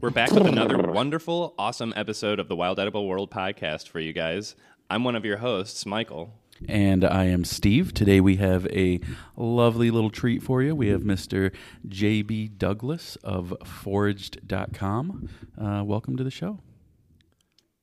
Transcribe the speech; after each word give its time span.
We're 0.00 0.10
back 0.10 0.30
with 0.30 0.46
another 0.46 0.78
wonderful, 0.78 1.54
awesome 1.58 1.92
episode 1.96 2.38
of 2.38 2.46
the 2.46 2.54
Wild 2.54 2.78
Edible 2.78 3.08
World 3.08 3.32
podcast 3.32 3.88
for 3.88 3.98
you 3.98 4.12
guys. 4.12 4.54
I'm 4.88 5.02
one 5.02 5.16
of 5.16 5.24
your 5.24 5.38
hosts, 5.38 5.84
Michael. 5.84 6.34
And 6.68 7.04
I 7.04 7.24
am 7.24 7.44
Steve. 7.44 7.92
Today 7.94 8.20
we 8.20 8.36
have 8.36 8.66
a 8.68 9.00
lovely 9.36 9.90
little 9.90 10.10
treat 10.10 10.40
for 10.40 10.62
you. 10.62 10.76
We 10.76 10.86
have 10.88 11.02
Mr. 11.02 11.52
JB 11.88 12.58
Douglas 12.58 13.16
of 13.24 13.52
foraged.com. 13.64 15.28
Uh, 15.60 15.82
welcome 15.84 16.16
to 16.16 16.22
the 16.22 16.30
show. 16.30 16.60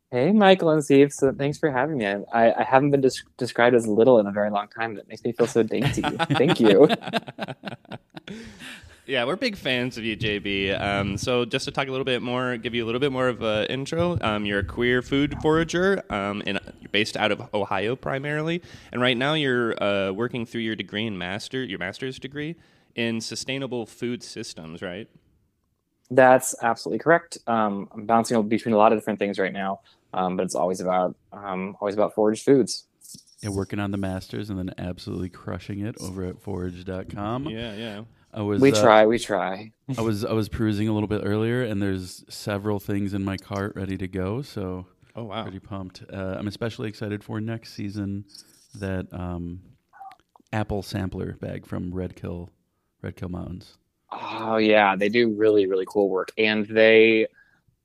Hey, 0.09 0.31
Michael 0.31 0.69
and 0.69 0.85
Steve. 0.85 1.11
So 1.11 1.33
thanks 1.33 1.57
for 1.57 1.69
having 1.69 1.97
me. 1.97 2.05
I, 2.05 2.53
I 2.53 2.63
haven't 2.63 2.91
been 2.91 3.01
des- 3.01 3.23
described 3.35 3.75
as 3.75 3.87
little 3.87 4.19
in 4.19 4.27
a 4.27 4.31
very 4.31 4.51
long 4.51 4.69
time. 4.69 4.95
That 4.95 5.09
makes 5.09 5.21
me 5.25 5.33
feel 5.33 5.47
so 5.47 5.63
dainty. 5.63 6.01
Thank 6.31 6.61
you. 6.61 6.87
Yeah, 9.07 9.25
we're 9.25 9.35
big 9.35 9.55
fans 9.55 9.99
of 9.99 10.03
you, 10.03 10.17
JB. 10.17 10.81
Um, 10.81 11.17
so 11.17 11.45
just 11.45 11.65
to 11.65 11.71
talk 11.71 11.87
a 11.87 11.91
little 11.91 12.05
bit 12.05 12.23
more, 12.23 12.57
give 12.57 12.73
you 12.73 12.83
a 12.83 12.87
little 12.87 12.99
bit 12.99 13.11
more 13.11 13.27
of 13.27 13.43
an 13.43 13.65
intro. 13.67 14.17
Um, 14.21 14.45
you're 14.47 14.59
a 14.59 14.63
queer 14.63 15.03
food 15.03 15.35
forager, 15.43 16.03
um, 16.09 16.41
and 16.47 16.59
you're 16.81 16.89
based 16.89 17.15
out 17.15 17.31
of 17.31 17.53
Ohio 17.53 17.95
primarily. 17.95 18.63
And 18.91 19.01
right 19.01 19.15
now, 19.15 19.35
you're 19.35 19.81
uh, 19.81 20.11
working 20.11 20.47
through 20.47 20.61
your 20.61 20.75
degree 20.75 21.05
in 21.05 21.19
master, 21.19 21.63
your 21.63 21.77
master's 21.77 22.17
degree 22.17 22.55
in 22.95 23.21
sustainable 23.21 23.85
food 23.85 24.23
systems, 24.23 24.81
right? 24.81 25.07
That's 26.09 26.55
absolutely 26.63 26.99
correct. 26.99 27.37
Um, 27.45 27.89
I'm 27.93 28.05
bouncing 28.05 28.41
between 28.47 28.73
a 28.73 28.77
lot 28.77 28.91
of 28.91 28.97
different 28.97 29.19
things 29.19 29.37
right 29.37 29.53
now, 29.53 29.81
um, 30.13 30.35
but 30.35 30.43
it's 30.43 30.55
always 30.55 30.81
about 30.81 31.15
um, 31.31 31.77
always 31.79 31.93
about 31.93 32.15
foraged 32.15 32.43
foods. 32.43 32.85
Yeah, 33.41 33.49
working 33.49 33.79
on 33.79 33.91
the 33.91 33.97
masters 33.97 34.49
and 34.49 34.57
then 34.57 34.73
absolutely 34.79 35.29
crushing 35.29 35.85
it 35.85 35.95
over 36.01 36.25
at 36.25 36.41
foraged.com. 36.41 37.49
Yeah, 37.49 37.75
yeah. 37.75 38.01
I 38.35 38.41
was 38.41 38.61
We 38.61 38.71
uh, 38.71 38.81
try, 38.81 39.05
we 39.05 39.17
try. 39.17 39.71
I 39.97 40.01
was 40.01 40.25
I 40.25 40.33
was 40.33 40.49
perusing 40.49 40.89
a 40.89 40.93
little 40.93 41.07
bit 41.07 41.21
earlier 41.23 41.63
and 41.63 41.81
there's 41.81 42.25
several 42.27 42.79
things 42.79 43.13
in 43.13 43.23
my 43.23 43.37
cart 43.37 43.73
ready 43.75 43.97
to 43.97 44.07
go, 44.07 44.41
so 44.41 44.85
Oh 45.15 45.23
wow. 45.23 45.43
pretty 45.43 45.59
pumped. 45.59 46.03
Uh, 46.11 46.35
I'm 46.37 46.47
especially 46.47 46.89
excited 46.89 47.23
for 47.23 47.39
next 47.39 47.73
season 47.73 48.25
that 48.75 49.07
um, 49.13 49.61
apple 50.51 50.83
sampler 50.83 51.37
bag 51.39 51.65
from 51.65 51.93
Red 51.93 52.15
Kill 52.17 52.49
Red 53.01 53.15
Kill 53.15 53.29
Mountains. 53.29 53.77
Oh 54.11 54.57
yeah, 54.57 54.95
they 54.97 55.07
do 55.07 55.33
really 55.33 55.65
really 55.67 55.85
cool 55.87 56.09
work, 56.09 56.31
and 56.37 56.65
they. 56.67 57.27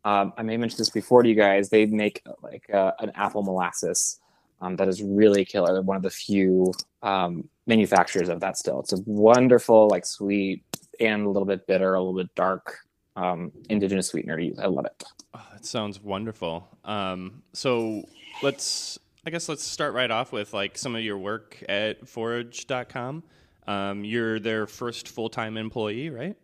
Um, 0.03 0.33
I 0.39 0.43
may 0.43 0.57
mention 0.57 0.79
this 0.79 0.89
before 0.89 1.23
to 1.23 1.29
you 1.29 1.35
guys. 1.35 1.69
They 1.69 1.85
make 1.85 2.23
like 2.43 2.65
uh, 2.73 2.93
an 3.01 3.13
apple 3.15 3.43
molasses 3.43 4.19
um, 4.63 4.75
that 4.77 4.89
is 4.89 5.03
really 5.03 5.45
killer. 5.45 5.75
They're 5.75 5.83
one 5.83 5.99
of 5.99 6.03
the 6.03 6.11
few 6.11 6.73
um, 7.03 7.49
manufacturers 7.71 8.29
of 8.29 8.41
that. 8.41 8.59
Still, 8.59 8.81
it's 8.81 8.93
a 8.93 8.99
wonderful, 9.07 9.89
like 9.89 10.05
sweet 10.05 10.63
and 11.01 11.25
a 11.25 11.31
little 11.31 11.47
bit 11.47 11.67
bitter, 11.67 11.95
a 11.95 11.99
little 11.99 12.15
bit 12.15 12.35
dark 12.35 12.77
um, 13.17 13.53
indigenous 13.71 14.09
sweetener 14.09 14.37
to 14.37 14.45
use. 14.45 14.59
I 14.59 14.67
love 14.67 14.85
it. 14.85 15.03
Oh, 15.35 15.47
that 15.53 15.65
sounds 15.65 16.03
wonderful. 16.03 16.69
Um, 16.85 17.43
so 17.55 18.05
let's, 18.43 18.99
I 19.27 19.31
guess, 19.31 19.49
let's 19.49 19.65
start 19.65 19.95
right 19.95 20.11
off 20.11 20.33
with 20.33 20.53
like 20.53 20.77
some 20.77 20.95
of 20.95 21.03
your 21.03 21.17
work 21.17 21.63
at 21.69 22.07
Foraged.com. 22.07 23.23
Um, 23.67 24.05
you're 24.05 24.41
their 24.41 24.67
first 24.67 25.09
full 25.09 25.29
time 25.31 25.57
employee, 25.57 26.11
right? 26.11 26.37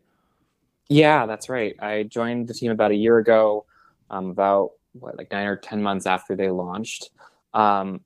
Yeah, 0.89 1.27
that's 1.27 1.49
right. 1.49 1.75
I 1.81 2.05
joined 2.05 2.47
the 2.47 2.55
team 2.55 2.71
about 2.71 2.93
a 2.93 2.95
year 2.95 3.19
ago, 3.19 3.67
um, 4.11 4.31
about 4.31 4.71
what 4.93 5.19
like 5.19 5.33
nine 5.33 5.47
or 5.47 5.57
ten 5.57 5.83
months 5.83 6.07
after 6.07 6.37
they 6.37 6.49
launched, 6.49 7.11
um, 7.53 8.01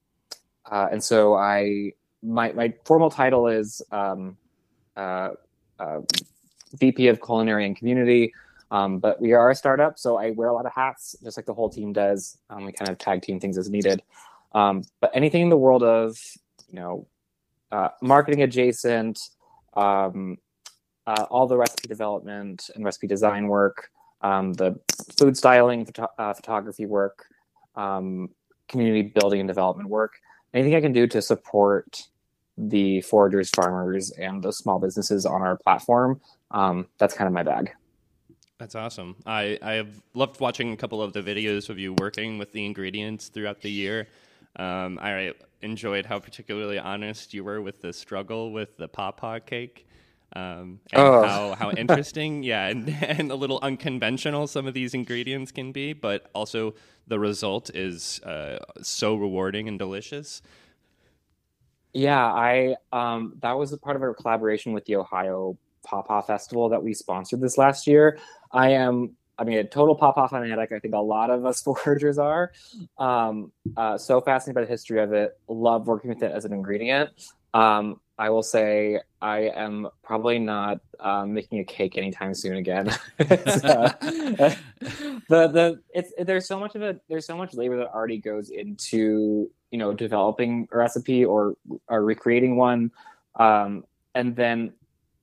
uh, 0.64 0.88
and 0.91 1.04
so 1.04 1.34
I 1.34 1.92
my 2.22 2.53
my 2.53 2.72
formal 2.84 3.10
title 3.10 3.47
is 3.47 3.82
um, 3.91 4.36
uh, 4.97 5.31
uh, 5.78 6.00
VP 6.75 7.08
of 7.08 7.20
Culinary 7.20 7.66
and 7.66 7.76
Community. 7.76 8.32
Um, 8.72 8.98
but 8.98 9.20
we 9.20 9.32
are 9.32 9.50
a 9.50 9.54
startup, 9.54 9.98
so 9.98 10.16
I 10.16 10.30
wear 10.30 10.48
a 10.48 10.53
lot 10.53 10.64
of 10.64 10.72
hats, 10.72 11.16
just 11.25 11.36
like 11.36 11.47
the 11.47 11.54
whole 11.54 11.69
team 11.69 11.92
does. 11.92 12.38
Um, 12.50 12.64
we 12.66 12.72
kind 12.72 12.88
of 12.88 12.98
tag 12.98 13.22
team 13.22 13.41
things 13.41 13.59
as 13.59 13.69
needed. 13.69 14.00
Um, 14.53 14.84
but 15.00 15.10
anything 15.12 15.42
in 15.42 15.48
the 15.48 15.56
world 15.56 15.82
of, 15.82 16.16
you 16.69 16.78
know, 16.78 17.06
uh, 17.72 17.88
marketing 18.00 18.42
adjacent, 18.42 19.30
um, 19.75 20.38
uh, 21.06 21.26
all 21.30 21.48
the 21.48 21.56
recipe 21.56 21.88
development 21.88 22.70
and 22.75 22.84
recipe 22.84 23.09
design 23.09 23.48
work, 23.48 23.91
um, 24.22 24.53
the 24.53 24.78
food 25.19 25.36
styling, 25.36 25.88
uh, 26.19 26.34
photography 26.34 26.86
work, 26.86 27.26
um, 27.75 28.28
community 28.69 29.03
building 29.03 29.41
and 29.41 29.48
development 29.48 29.88
work, 29.88 30.12
anything 30.54 30.74
I 30.74 30.80
can 30.80 30.92
do 30.92 31.06
to 31.08 31.22
support 31.22 32.06
the 32.56 33.00
foragers, 33.02 33.50
farmers, 33.54 34.10
and 34.12 34.42
the 34.42 34.52
small 34.52 34.78
businesses 34.78 35.24
on 35.24 35.42
our 35.42 35.56
platform, 35.56 36.20
um, 36.50 36.86
that's 36.98 37.14
kind 37.14 37.26
of 37.26 37.32
my 37.32 37.42
bag. 37.42 37.72
That's 38.58 38.74
awesome. 38.74 39.16
I, 39.24 39.58
I 39.62 39.72
have 39.72 40.02
loved 40.12 40.40
watching 40.40 40.72
a 40.72 40.76
couple 40.76 41.00
of 41.00 41.14
the 41.14 41.22
videos 41.22 41.70
of 41.70 41.78
you 41.78 41.94
working 41.94 42.36
with 42.36 42.52
the 42.52 42.66
ingredients 42.66 43.28
throughout 43.28 43.62
the 43.62 43.70
year. 43.70 44.08
Um, 44.56 44.98
I 45.00 45.32
enjoyed 45.62 46.04
how 46.04 46.18
particularly 46.18 46.78
honest 46.78 47.32
you 47.32 47.44
were 47.44 47.62
with 47.62 47.80
the 47.80 47.92
struggle 47.92 48.52
with 48.52 48.76
the 48.76 48.88
pawpaw 48.88 49.38
cake. 49.38 49.86
Um, 50.36 50.80
and 50.92 51.12
Oh. 51.12 51.20
how, 51.20 51.54
how 51.58 51.72
interesting, 51.72 52.42
yeah, 52.44 52.68
and, 52.68 52.88
and 53.02 53.30
a 53.32 53.34
little 53.34 53.58
unconventional 53.62 54.46
some 54.46 54.66
of 54.66 54.74
these 54.74 54.94
ingredients 54.94 55.50
can 55.50 55.72
be, 55.72 55.92
but 55.92 56.30
also 56.34 56.74
the 57.06 57.18
result 57.18 57.70
is 57.74 58.20
uh, 58.22 58.58
so 58.82 59.16
rewarding 59.16 59.66
and 59.68 59.78
delicious. 59.78 60.41
Yeah, 61.92 62.24
I 62.24 62.76
um 62.92 63.34
that 63.42 63.52
was 63.52 63.72
a 63.72 63.78
part 63.78 63.96
of 63.96 64.02
our 64.02 64.14
collaboration 64.14 64.72
with 64.72 64.84
the 64.84 64.96
Ohio 64.96 65.58
Pawpaw 65.84 66.22
Festival 66.22 66.68
that 66.68 66.82
we 66.82 66.94
sponsored 66.94 67.41
this 67.41 67.58
last 67.58 67.86
year. 67.86 68.18
I 68.52 68.70
am 68.70 69.16
I 69.38 69.44
mean 69.44 69.58
a 69.58 69.64
total 69.64 69.97
pawpaw 69.97 70.28
fanatic. 70.28 70.70
I 70.72 70.78
think 70.78 70.94
a 70.94 70.98
lot 70.98 71.30
of 71.30 71.44
us 71.44 71.62
foragers 71.66 72.18
are. 72.18 72.52
Um 72.98 73.52
uh 73.76 73.98
so 73.98 74.20
fascinated 74.20 74.54
by 74.54 74.60
the 74.62 74.70
history 74.70 75.00
of 75.02 75.12
it, 75.12 75.32
love 75.48 75.86
working 75.88 76.10
with 76.10 76.22
it 76.22 76.30
as 76.32 76.44
an 76.44 76.52
ingredient. 76.52 77.10
Um 77.54 78.00
I 78.18 78.28
will 78.28 78.42
say 78.42 79.00
I 79.22 79.50
am 79.54 79.88
probably 80.02 80.38
not 80.38 80.80
um, 80.98 81.32
making 81.32 81.60
a 81.60 81.64
cake 81.64 81.96
anytime 81.96 82.34
soon 82.34 82.56
again. 82.56 82.94
The 85.30 85.46
the 85.46 85.80
it's 85.94 86.12
there's 86.18 86.48
so 86.48 86.58
much 86.58 86.74
of 86.74 86.82
it 86.82 87.00
there's 87.08 87.24
so 87.24 87.36
much 87.36 87.54
labor 87.54 87.76
that 87.76 87.94
already 87.94 88.18
goes 88.18 88.50
into 88.50 89.48
you 89.70 89.78
know 89.78 89.94
developing 89.94 90.66
a 90.72 90.76
recipe 90.76 91.24
or 91.24 91.54
or 91.86 92.02
recreating 92.02 92.56
one 92.56 92.90
um 93.38 93.84
and 94.16 94.34
then 94.34 94.72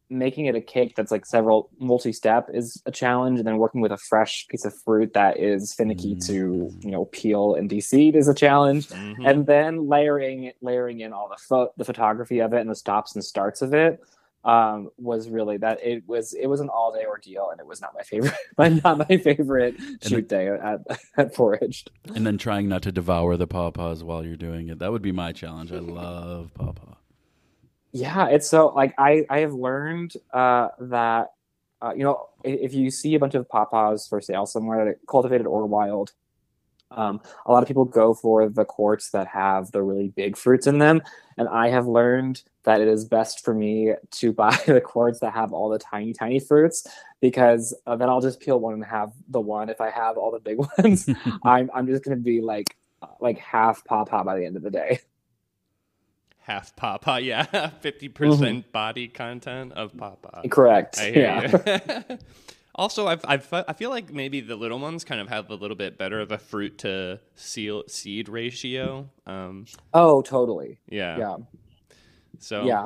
making 0.09 0.45
it 0.45 0.55
a 0.55 0.61
cake 0.61 0.95
that's 0.95 1.11
like 1.11 1.25
several 1.25 1.69
multi-step 1.79 2.47
is 2.53 2.81
a 2.85 2.91
challenge 2.91 3.39
and 3.39 3.47
then 3.47 3.57
working 3.57 3.81
with 3.81 3.91
a 3.91 3.97
fresh 3.97 4.47
piece 4.47 4.63
of 4.65 4.73
fruit 4.73 5.13
that 5.13 5.37
is 5.37 5.73
finicky 5.73 6.15
to 6.15 6.71
you 6.79 6.91
know 6.91 7.05
peel 7.05 7.55
and 7.55 7.69
deseed 7.69 8.15
is 8.15 8.27
a 8.27 8.33
challenge 8.33 8.87
Mhm. 8.87 9.29
and 9.29 9.45
then 9.47 9.87
layering 9.87 10.51
layering 10.61 11.01
in 11.01 11.11
all 11.13 11.27
the 11.27 11.37
pho- 11.49 11.71
the 11.77 11.83
photography 11.85 12.39
of 12.39 12.53
it 12.53 12.61
and 12.61 12.69
the 12.69 12.75
stops 12.75 13.15
and 13.15 13.23
starts 13.23 13.61
of 13.61 13.73
it 13.73 13.99
um 14.45 14.89
was 14.97 15.29
really 15.29 15.57
that 15.57 15.79
it 15.83 16.03
was 16.07 16.33
it 16.33 16.47
was 16.47 16.61
an 16.61 16.69
all 16.69 16.93
day 16.93 17.05
ordeal 17.05 17.49
and 17.51 17.59
it 17.59 17.67
was 17.67 17.81
not 17.81 17.91
my 17.93 18.03
favorite 18.03 18.33
my 18.57 18.69
not 18.69 18.97
my 19.09 19.17
favorite 19.17 19.75
shoot 20.03 20.29
day 20.29 20.47
at 20.47 20.79
at 21.17 21.35
foraged 21.35 21.89
And 22.15 22.25
then 22.25 22.37
trying 22.37 22.69
not 22.69 22.81
to 22.83 22.91
devour 22.93 23.35
the 23.35 23.47
pawpaws 23.47 24.03
while 24.03 24.23
you're 24.23 24.37
doing 24.37 24.69
it. 24.69 24.79
That 24.79 24.91
would 24.93 25.01
be 25.01 25.11
my 25.11 25.33
challenge. 25.33 25.71
I 25.73 25.79
love 25.79 26.53
pawpaw. 26.53 26.93
Yeah 27.91 28.27
it's 28.27 28.49
so 28.49 28.67
like 28.69 28.93
i 28.97 29.25
i 29.29 29.39
have 29.39 29.53
learned 29.53 30.13
uh 30.33 30.69
that 30.79 31.27
uh, 31.81 31.93
you 31.95 32.03
know 32.03 32.27
if 32.43 32.73
you 32.73 32.89
see 32.89 33.15
a 33.15 33.19
bunch 33.19 33.35
of 33.35 33.47
pawpaws 33.47 34.07
for 34.07 34.19
sale 34.21 34.45
somewhere 34.45 34.97
cultivated 35.07 35.47
or 35.47 35.65
wild 35.65 36.11
um, 36.89 37.19
a 37.45 37.51
lot 37.51 37.61
of 37.61 37.67
people 37.67 37.83
go 37.83 38.13
for 38.13 38.47
the 38.47 38.63
quarts 38.63 39.09
that 39.11 39.27
have 39.27 39.71
the 39.71 39.83
really 39.83 40.07
big 40.07 40.37
fruits 40.37 40.67
in 40.67 40.77
them 40.79 41.01
and 41.37 41.47
i 41.49 41.69
have 41.69 41.85
learned 41.85 42.41
that 42.63 42.81
it 42.81 42.87
is 42.87 43.05
best 43.05 43.43
for 43.43 43.53
me 43.53 43.93
to 44.11 44.31
buy 44.43 44.57
the 44.65 44.81
quarts 44.81 45.19
that 45.19 45.33
have 45.33 45.53
all 45.53 45.69
the 45.69 45.79
tiny 45.79 46.13
tiny 46.13 46.39
fruits 46.39 46.87
because 47.21 47.75
uh, 47.85 47.95
then 47.95 48.09
i'll 48.09 48.21
just 48.21 48.39
peel 48.39 48.59
one 48.59 48.73
and 48.73 48.85
have 48.85 49.11
the 49.29 49.41
one. 49.41 49.69
If 49.69 49.81
i 49.81 49.89
have 49.89 50.17
all 50.17 50.31
the 50.31 50.39
big 50.39 50.57
ones 50.77 51.09
i'm, 51.43 51.69
I'm 51.73 51.87
just 51.87 52.03
going 52.03 52.17
to 52.17 52.23
be 52.23 52.41
like 52.41 52.75
like 53.19 53.37
half 53.37 53.83
pawpaw 53.85 54.23
by 54.23 54.37
the 54.37 54.45
end 54.45 54.55
of 54.55 54.63
the 54.63 54.71
day 54.71 54.99
Half 56.47 56.77
Papa. 56.77 57.19
yeah, 57.21 57.45
50% 57.45 58.71
body 58.71 59.09
content 59.09 59.73
of 59.73 59.95
Papa. 59.97 60.47
correct 60.49 60.97
yeah 61.01 62.03
also, 62.75 63.07
I've, 63.07 63.25
I've, 63.27 63.47
I 63.51 63.73
feel 63.73 63.89
like 63.89 64.13
maybe 64.13 64.39
the 64.39 64.55
little 64.55 64.79
ones 64.79 65.03
kind 65.03 65.19
of 65.19 65.27
have 65.27 65.49
a 65.49 65.55
little 65.55 65.75
bit 65.75 65.97
better 65.97 66.21
of 66.21 66.31
a 66.31 66.37
fruit 66.37 66.77
to 66.79 67.19
seal, 67.35 67.83
seed 67.87 68.29
ratio. 68.29 69.09
Um, 69.25 69.65
oh 69.93 70.21
totally 70.21 70.79
yeah. 70.87 71.17
yeah 71.17 71.35
So 72.39 72.65
yeah 72.65 72.85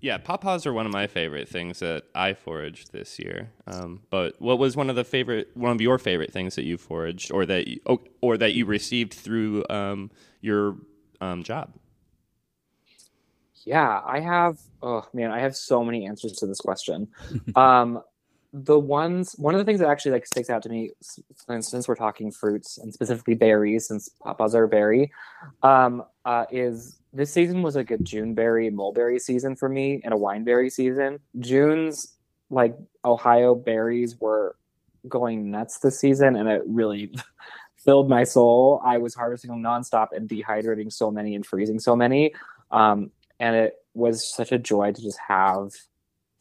yeah, 0.00 0.18
pawpaws 0.18 0.66
are 0.66 0.72
one 0.74 0.84
of 0.84 0.92
my 0.92 1.06
favorite 1.06 1.48
things 1.48 1.80
that 1.80 2.04
I 2.14 2.34
foraged 2.34 2.92
this 2.92 3.18
year. 3.18 3.50
Um, 3.66 4.02
but 4.10 4.34
what 4.38 4.58
was 4.58 4.76
one 4.76 4.90
of 4.90 4.96
the 4.96 5.04
favorite, 5.04 5.50
one 5.54 5.72
of 5.72 5.80
your 5.80 5.96
favorite 5.96 6.30
things 6.30 6.56
that 6.56 6.64
you 6.64 6.76
foraged, 6.76 7.32
or 7.32 7.46
that 7.46 7.68
you, 7.68 7.80
oh, 7.86 8.00
or 8.20 8.36
that 8.36 8.52
you 8.52 8.66
received 8.66 9.14
through 9.14 9.64
um, 9.70 10.10
your 10.42 10.76
um, 11.22 11.42
job? 11.42 11.72
Yeah, 13.64 14.00
I 14.04 14.20
have. 14.20 14.58
Oh 14.82 15.06
man, 15.12 15.30
I 15.30 15.40
have 15.40 15.56
so 15.56 15.84
many 15.84 16.06
answers 16.06 16.32
to 16.34 16.46
this 16.46 16.60
question. 16.60 17.08
um, 17.56 18.02
the 18.54 18.78
ones 18.78 19.34
one 19.36 19.52
of 19.52 19.58
the 19.58 19.64
things 19.64 19.80
that 19.80 19.88
actually 19.88 20.12
like 20.12 20.24
sticks 20.24 20.48
out 20.48 20.62
to 20.62 20.68
me 20.68 20.92
since, 21.02 21.68
since 21.68 21.88
we're 21.88 21.96
talking 21.96 22.30
fruits 22.30 22.78
and 22.78 22.94
specifically 22.94 23.34
berries 23.34 23.88
since 23.88 24.08
pawpaws 24.24 24.54
are 24.54 24.68
berry 24.68 25.10
um, 25.64 26.04
uh, 26.24 26.44
is 26.52 26.96
this 27.12 27.32
season 27.32 27.62
was 27.62 27.74
like 27.74 27.90
a 27.90 27.98
juneberry 27.98 28.70
mulberry 28.70 29.18
season 29.18 29.56
for 29.56 29.68
me 29.68 30.00
and 30.04 30.14
a 30.14 30.16
wineberry 30.16 30.70
season 30.70 31.18
june's 31.40 32.14
like 32.48 32.78
ohio 33.04 33.56
berries 33.56 34.20
were 34.20 34.54
going 35.08 35.50
nuts 35.50 35.80
this 35.80 35.98
season 35.98 36.36
and 36.36 36.48
it 36.48 36.62
really 36.64 37.12
filled 37.76 38.08
my 38.08 38.22
soul 38.22 38.80
i 38.84 38.96
was 38.98 39.16
harvesting 39.16 39.50
them 39.50 39.60
nonstop 39.64 40.08
and 40.12 40.28
dehydrating 40.28 40.92
so 40.92 41.10
many 41.10 41.34
and 41.34 41.44
freezing 41.44 41.80
so 41.80 41.96
many 41.96 42.32
um, 42.70 43.10
and 43.40 43.56
it 43.56 43.74
was 43.94 44.26
such 44.26 44.52
a 44.52 44.58
joy 44.58 44.92
to 44.92 45.02
just 45.02 45.18
have 45.28 45.72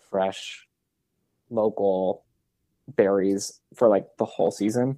fresh 0.09 0.67
local 1.49 2.23
berries 2.87 3.59
for 3.75 3.87
like 3.87 4.07
the 4.17 4.25
whole 4.25 4.51
season. 4.51 4.97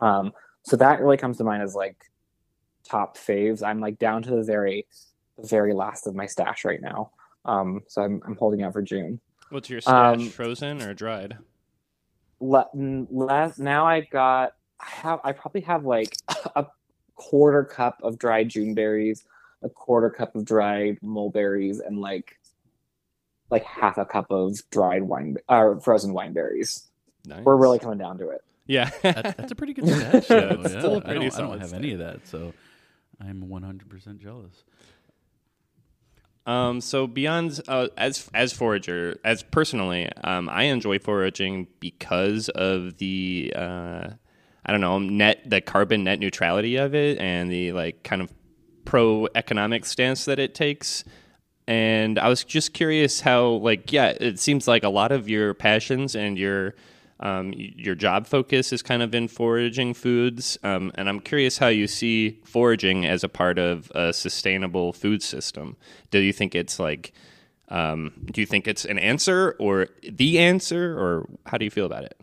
Um, 0.00 0.32
so 0.62 0.76
that 0.76 1.00
really 1.00 1.16
comes 1.16 1.38
to 1.38 1.44
mind 1.44 1.62
as 1.62 1.74
like 1.74 1.96
top 2.84 3.16
faves. 3.16 3.62
I'm 3.62 3.80
like 3.80 3.98
down 3.98 4.22
to 4.22 4.30
the 4.30 4.42
very, 4.42 4.86
the 5.38 5.46
very 5.46 5.72
last 5.72 6.06
of 6.06 6.14
my 6.14 6.26
stash 6.26 6.64
right 6.64 6.80
now. 6.80 7.12
Um, 7.44 7.82
so 7.88 8.02
I'm 8.02 8.20
I'm 8.26 8.36
holding 8.36 8.62
out 8.62 8.72
for 8.72 8.82
June. 8.82 9.20
What's 9.50 9.70
your 9.70 9.80
stash? 9.80 10.18
Um, 10.18 10.28
frozen 10.28 10.82
or 10.82 10.94
dried? 10.94 11.38
Le- 12.40 12.68
last 12.74 13.58
now 13.58 13.86
I 13.86 14.00
got 14.02 14.52
I 14.80 14.90
have 14.90 15.20
I 15.24 15.32
probably 15.32 15.62
have 15.62 15.84
like 15.84 16.16
a 16.54 16.66
quarter 17.14 17.64
cup 17.64 18.00
of 18.02 18.18
dried 18.18 18.48
June 18.48 18.74
berries, 18.74 19.24
a 19.62 19.68
quarter 19.68 20.10
cup 20.10 20.36
of 20.36 20.44
dried 20.44 20.98
mulberries, 21.02 21.80
and 21.80 22.00
like 22.00 22.38
like 23.50 23.64
half 23.64 23.98
a 23.98 24.04
cup 24.04 24.26
of 24.30 24.58
dried 24.70 25.02
wine 25.02 25.36
or 25.48 25.76
uh, 25.76 25.80
frozen 25.80 26.12
wine 26.12 26.32
berries. 26.32 26.88
Nice. 27.26 27.44
We're 27.44 27.56
really 27.56 27.78
coming 27.78 27.98
down 27.98 28.18
to 28.18 28.28
it. 28.30 28.42
Yeah, 28.66 28.90
that's, 29.02 29.34
that's, 29.34 29.52
a 29.52 29.54
pretty 29.54 29.72
good 29.72 29.88
stash. 30.22 30.30
yeah, 30.30 30.36
yeah. 30.36 30.50
I, 30.50 30.82
don't, 30.82 31.06
I 31.06 31.14
don't 31.14 31.60
have 31.60 31.72
any 31.72 31.92
of 31.92 32.00
that, 32.00 32.26
so 32.26 32.52
I'm 33.18 33.42
100% 33.48 34.18
jealous. 34.18 34.64
Um, 36.46 36.80
so 36.80 37.06
beyond 37.06 37.60
uh, 37.68 37.88
as 37.98 38.30
as 38.32 38.54
forager, 38.54 39.18
as 39.22 39.42
personally, 39.42 40.10
um, 40.24 40.48
I 40.48 40.64
enjoy 40.64 40.98
foraging 40.98 41.66
because 41.78 42.48
of 42.48 42.96
the 42.96 43.52
uh, 43.54 44.08
I 44.64 44.72
don't 44.72 44.80
know 44.80 44.98
net 44.98 45.42
the 45.44 45.60
carbon 45.60 46.04
net 46.04 46.20
neutrality 46.20 46.76
of 46.76 46.94
it 46.94 47.18
and 47.18 47.52
the 47.52 47.72
like 47.72 48.02
kind 48.02 48.22
of 48.22 48.32
pro 48.88 49.28
economic 49.34 49.84
stance 49.84 50.24
that 50.24 50.38
it 50.38 50.54
takes 50.54 51.04
and 51.68 52.18
I 52.18 52.30
was 52.30 52.44
just 52.44 52.72
curious 52.72 53.20
how, 53.20 53.46
like, 53.46 53.92
yeah, 53.92 54.14
it 54.18 54.40
seems 54.40 54.66
like 54.66 54.84
a 54.84 54.88
lot 54.88 55.12
of 55.12 55.28
your 55.28 55.52
passions 55.52 56.16
and 56.16 56.38
your 56.38 56.74
um, 57.20 57.52
your 57.54 57.94
job 57.94 58.26
focus 58.26 58.72
is 58.72 58.80
kind 58.80 59.02
of 59.02 59.14
in 59.14 59.28
foraging 59.28 59.92
foods, 59.92 60.56
um, 60.62 60.92
and 60.94 61.08
I'm 61.08 61.20
curious 61.20 61.58
how 61.58 61.66
you 61.66 61.86
see 61.86 62.40
foraging 62.44 63.04
as 63.04 63.24
a 63.24 63.28
part 63.28 63.58
of 63.58 63.92
a 63.94 64.12
sustainable 64.12 64.92
food 64.92 65.22
system. 65.22 65.76
Do 66.10 66.20
you 66.20 66.32
think 66.32 66.54
it's 66.54 66.78
like, 66.78 67.12
um, 67.68 68.12
do 68.32 68.40
you 68.40 68.46
think 68.46 68.66
it's 68.68 68.84
an 68.84 68.98
answer 68.98 69.56
or 69.58 69.88
the 70.02 70.38
answer, 70.38 70.96
or 70.98 71.28
how 71.44 71.58
do 71.58 71.64
you 71.64 71.70
feel 71.70 71.86
about 71.86 72.04
it? 72.04 72.18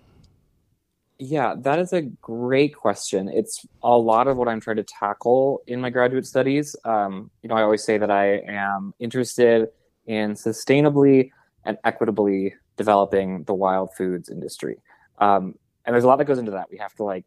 Yeah, 1.18 1.56
that 1.60 1.80
is 1.80 1.94
a 1.94 2.02
great 2.02 2.76
question. 2.76 3.30
It's 3.30 3.66
a 3.82 3.98
lot 3.98 4.28
of 4.28 4.36
what 4.36 4.50
I'm 4.50 4.60
trying 4.60 4.76
to 4.78 4.84
tackle 4.84 5.62
in 5.66 5.80
my 5.80 5.90
graduate 5.90 6.26
studies. 6.26 6.76
Um, 6.84 7.32
you 7.42 7.48
know, 7.48 7.56
I 7.56 7.62
always 7.62 7.86
say 7.86 7.98
that 7.98 8.12
I 8.12 8.40
am 8.48 8.94
interested 9.00 9.70
in 10.08 10.34
sustainably 10.34 11.30
and 11.64 11.78
equitably 11.86 12.56
developing 12.76 13.44
the 13.46 13.54
wild 13.54 13.92
foods 13.96 14.30
industry. 14.30 14.78
Um, 15.20 15.56
and 15.86 15.94
there's 15.94 16.04
a 16.04 16.08
lot 16.08 16.18
that 16.18 16.26
goes 16.26 16.38
into 16.38 16.52
that. 16.52 16.70
We 16.70 16.78
have 16.80 16.94
to 16.96 17.04
like, 17.04 17.26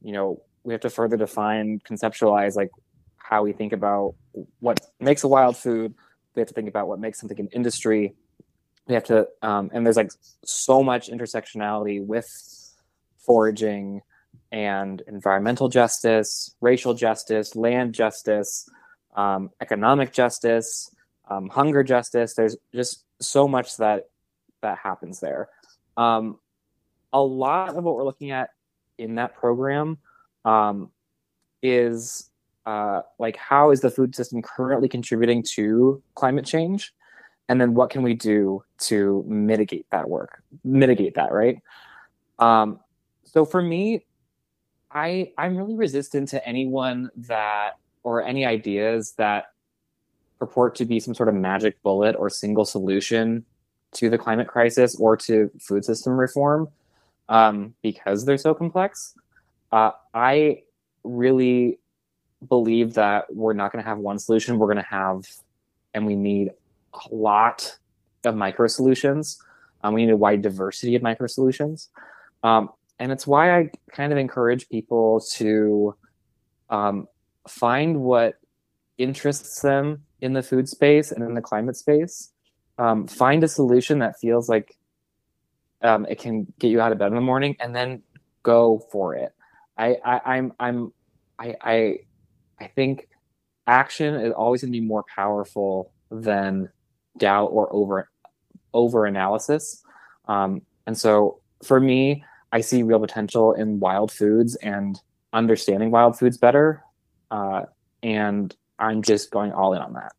you 0.00 0.12
know, 0.12 0.42
we 0.64 0.72
have 0.72 0.80
to 0.80 0.90
further 0.90 1.18
define, 1.18 1.80
conceptualize 1.80 2.56
like 2.56 2.70
how 3.18 3.42
we 3.42 3.52
think 3.52 3.74
about 3.74 4.14
what 4.60 4.80
makes 5.00 5.22
a 5.22 5.28
wild 5.28 5.56
food. 5.56 5.92
We 6.34 6.40
have 6.40 6.48
to 6.48 6.54
think 6.54 6.68
about 6.68 6.88
what 6.88 6.98
makes 6.98 7.20
something 7.20 7.38
an 7.38 7.48
industry. 7.52 8.14
We 8.86 8.94
have 8.94 9.04
to, 9.04 9.28
um, 9.42 9.70
and 9.74 9.84
there's 9.84 9.96
like 9.98 10.12
so 10.46 10.82
much 10.82 11.10
intersectionality 11.10 12.02
with 12.04 12.26
foraging 13.28 14.00
and 14.50 15.02
environmental 15.06 15.68
justice, 15.68 16.56
racial 16.60 16.94
justice, 16.94 17.54
land 17.54 17.94
justice, 17.94 18.68
um, 19.14 19.50
economic 19.60 20.12
justice, 20.12 20.90
um, 21.30 21.48
hunger 21.48 21.84
justice. 21.84 22.34
There's 22.34 22.56
just 22.74 23.04
so 23.20 23.46
much 23.46 23.76
that 23.76 24.08
that 24.62 24.78
happens 24.78 25.20
there. 25.20 25.48
Um, 25.96 26.38
a 27.12 27.20
lot 27.20 27.76
of 27.76 27.84
what 27.84 27.94
we're 27.94 28.04
looking 28.04 28.30
at 28.30 28.50
in 28.96 29.14
that 29.16 29.34
program 29.34 29.98
um, 30.44 30.90
is 31.62 32.30
uh, 32.66 33.02
like 33.18 33.36
how 33.36 33.70
is 33.70 33.80
the 33.80 33.90
food 33.90 34.14
system 34.14 34.42
currently 34.42 34.88
contributing 34.88 35.42
to 35.42 36.02
climate 36.14 36.44
change, 36.44 36.94
and 37.48 37.60
then 37.60 37.74
what 37.74 37.90
can 37.90 38.02
we 38.02 38.14
do 38.14 38.62
to 38.78 39.24
mitigate 39.26 39.86
that 39.90 40.08
work, 40.08 40.42
mitigate 40.64 41.14
that, 41.14 41.32
right? 41.32 41.58
Um, 42.38 42.80
so 43.32 43.44
for 43.44 43.62
me, 43.62 44.04
I 44.90 45.32
I'm 45.36 45.56
really 45.56 45.74
resistant 45.74 46.28
to 46.30 46.46
anyone 46.46 47.10
that 47.16 47.78
or 48.02 48.22
any 48.22 48.46
ideas 48.46 49.12
that 49.18 49.52
purport 50.38 50.74
to 50.76 50.84
be 50.84 51.00
some 51.00 51.14
sort 51.14 51.28
of 51.28 51.34
magic 51.34 51.82
bullet 51.82 52.16
or 52.16 52.30
single 52.30 52.64
solution 52.64 53.44
to 53.92 54.08
the 54.08 54.18
climate 54.18 54.46
crisis 54.46 54.96
or 54.96 55.16
to 55.16 55.50
food 55.60 55.84
system 55.84 56.18
reform 56.18 56.68
um, 57.28 57.74
because 57.82 58.24
they're 58.24 58.38
so 58.38 58.54
complex. 58.54 59.14
Uh, 59.72 59.90
I 60.14 60.62
really 61.04 61.78
believe 62.48 62.94
that 62.94 63.34
we're 63.34 63.52
not 63.52 63.72
going 63.72 63.82
to 63.82 63.88
have 63.88 63.98
one 63.98 64.18
solution. 64.18 64.58
We're 64.58 64.66
going 64.66 64.76
to 64.76 64.90
have, 64.90 65.26
and 65.92 66.06
we 66.06 66.14
need 66.14 66.50
a 66.94 67.14
lot 67.14 67.76
of 68.24 68.36
micro 68.36 68.68
solutions. 68.68 69.42
Um, 69.82 69.94
we 69.94 70.06
need 70.06 70.12
a 70.12 70.16
wide 70.16 70.42
diversity 70.42 70.94
of 70.94 71.02
micro 71.02 71.26
solutions. 71.26 71.88
Um, 72.42 72.70
and 72.98 73.12
it's 73.12 73.26
why 73.26 73.58
I 73.58 73.70
kind 73.92 74.12
of 74.12 74.18
encourage 74.18 74.68
people 74.68 75.20
to 75.34 75.94
um, 76.70 77.08
find 77.48 78.00
what 78.00 78.34
interests 78.98 79.60
them 79.60 80.02
in 80.20 80.32
the 80.32 80.42
food 80.42 80.68
space 80.68 81.12
and 81.12 81.22
in 81.24 81.34
the 81.34 81.40
climate 81.40 81.76
space. 81.76 82.32
Um, 82.78 83.06
find 83.06 83.42
a 83.44 83.48
solution 83.48 84.00
that 84.00 84.18
feels 84.20 84.48
like 84.48 84.76
um, 85.82 86.06
it 86.06 86.18
can 86.18 86.52
get 86.58 86.68
you 86.68 86.80
out 86.80 86.92
of 86.92 86.98
bed 86.98 87.08
in 87.08 87.14
the 87.14 87.20
morning, 87.20 87.56
and 87.60 87.74
then 87.74 88.02
go 88.42 88.80
for 88.90 89.14
it. 89.14 89.32
I, 89.76 89.96
I 90.04 90.36
I'm 90.36 90.52
I'm 90.58 90.92
I 91.38 91.54
I 91.62 91.98
I 92.60 92.66
think 92.68 93.08
action 93.66 94.14
is 94.14 94.32
always 94.32 94.62
going 94.62 94.72
to 94.72 94.80
be 94.80 94.84
more 94.84 95.04
powerful 95.14 95.92
than 96.10 96.70
doubt 97.18 97.46
or 97.46 97.72
over 97.72 98.10
over 98.74 99.06
analysis. 99.06 99.82
Um, 100.26 100.62
and 100.86 100.96
so 100.96 101.40
for 101.64 101.80
me, 101.80 102.24
I 102.52 102.60
see 102.60 102.82
real 102.82 103.00
potential 103.00 103.52
in 103.52 103.80
wild 103.80 104.10
foods 104.10 104.56
and 104.56 105.00
understanding 105.32 105.90
wild 105.90 106.18
foods 106.18 106.38
better. 106.38 106.82
Uh, 107.30 107.64
and 108.02 108.54
I'm 108.78 109.02
just 109.02 109.30
going 109.30 109.52
all 109.52 109.74
in 109.74 109.82
on 109.82 109.94
that. 109.94 110.12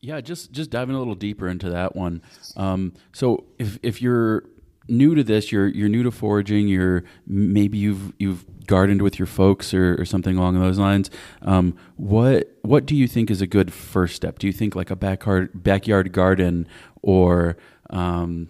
Yeah, 0.00 0.20
just 0.20 0.50
just 0.50 0.70
diving 0.70 0.96
a 0.96 0.98
little 0.98 1.14
deeper 1.14 1.48
into 1.48 1.70
that 1.70 1.94
one. 1.94 2.22
Um, 2.56 2.94
so 3.12 3.44
if 3.58 3.78
if 3.82 4.02
you're 4.02 4.44
new 4.88 5.14
to 5.14 5.22
this, 5.22 5.52
you're 5.52 5.68
you're 5.68 5.88
new 5.88 6.02
to 6.02 6.10
foraging, 6.10 6.66
you're 6.66 7.04
maybe 7.26 7.78
you've 7.78 8.12
you've 8.18 8.44
gardened 8.66 9.02
with 9.02 9.18
your 9.18 9.26
folks 9.26 9.72
or, 9.72 10.00
or 10.00 10.04
something 10.04 10.36
along 10.36 10.58
those 10.58 10.78
lines. 10.78 11.08
Um, 11.42 11.76
what 11.96 12.56
what 12.62 12.84
do 12.84 12.96
you 12.96 13.06
think 13.06 13.30
is 13.30 13.40
a 13.40 13.46
good 13.46 13.72
first 13.72 14.16
step? 14.16 14.40
Do 14.40 14.48
you 14.48 14.52
think 14.52 14.74
like 14.74 14.90
a 14.90 14.96
backyard 14.96 15.50
backyard 15.62 16.12
garden 16.12 16.66
or 17.02 17.56
um, 17.90 18.48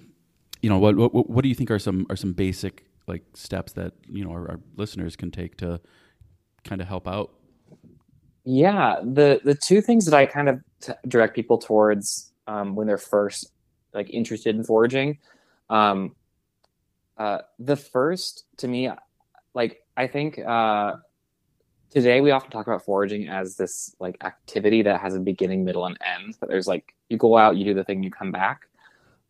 you 0.63 0.71
know, 0.71 0.79
what, 0.79 0.97
what 0.97 1.29
what 1.29 1.43
do 1.43 1.49
you 1.49 1.55
think 1.55 1.71
are 1.71 1.79
some 1.79 2.07
are 2.09 2.17
some 2.17 2.33
basic 2.33 2.87
like 3.09 3.25
steps 3.35 3.73
that 3.73 3.93
you 4.09 4.25
know 4.25 4.31
our, 4.31 4.53
our 4.53 4.61
listeners 4.77 5.17
can 5.17 5.31
take 5.31 5.57
to 5.59 5.81
kind 6.65 6.81
of 6.81 6.87
help 6.87 7.09
out? 7.09 7.33
Yeah, 8.45 9.01
the 9.03 9.41
the 9.45 9.57
two 9.57 9.81
things 9.81 10.05
that 10.07 10.15
I 10.15 10.25
kind 10.25 10.49
of 10.49 10.61
t- 10.81 10.93
direct 11.09 11.35
people 11.35 11.59
towards 11.59 12.33
um, 12.47 12.77
when 12.77 12.87
they're 12.87 12.97
first 12.97 13.53
like 13.93 14.09
interested 14.11 14.55
in 14.55 14.63
foraging, 14.63 15.19
um, 15.69 16.15
uh, 17.19 17.39
the 17.59 17.77
first 17.77 18.45
to 18.59 18.69
me, 18.69 18.89
like 19.55 19.83
I 19.97 20.07
think 20.07 20.39
uh, 20.39 20.95
today 21.91 22.21
we 22.21 22.31
often 22.31 22.53
talk 22.53 22.69
about 22.69 22.85
foraging 22.85 23.29
as 23.29 23.57
this 23.57 23.97
like 23.99 24.17
activity 24.23 24.83
that 24.83 25.01
has 25.01 25.17
a 25.17 25.21
beginning, 25.21 25.65
middle, 25.65 25.87
and 25.87 25.99
end. 26.05 26.37
That 26.41 26.49
there's 26.49 26.69
like 26.69 26.95
you 27.09 27.17
go 27.17 27.37
out, 27.37 27.57
you 27.57 27.65
do 27.65 27.75
the 27.75 27.83
thing, 27.85 28.05
you 28.05 28.13
come 28.13 28.31
back. 28.31 28.69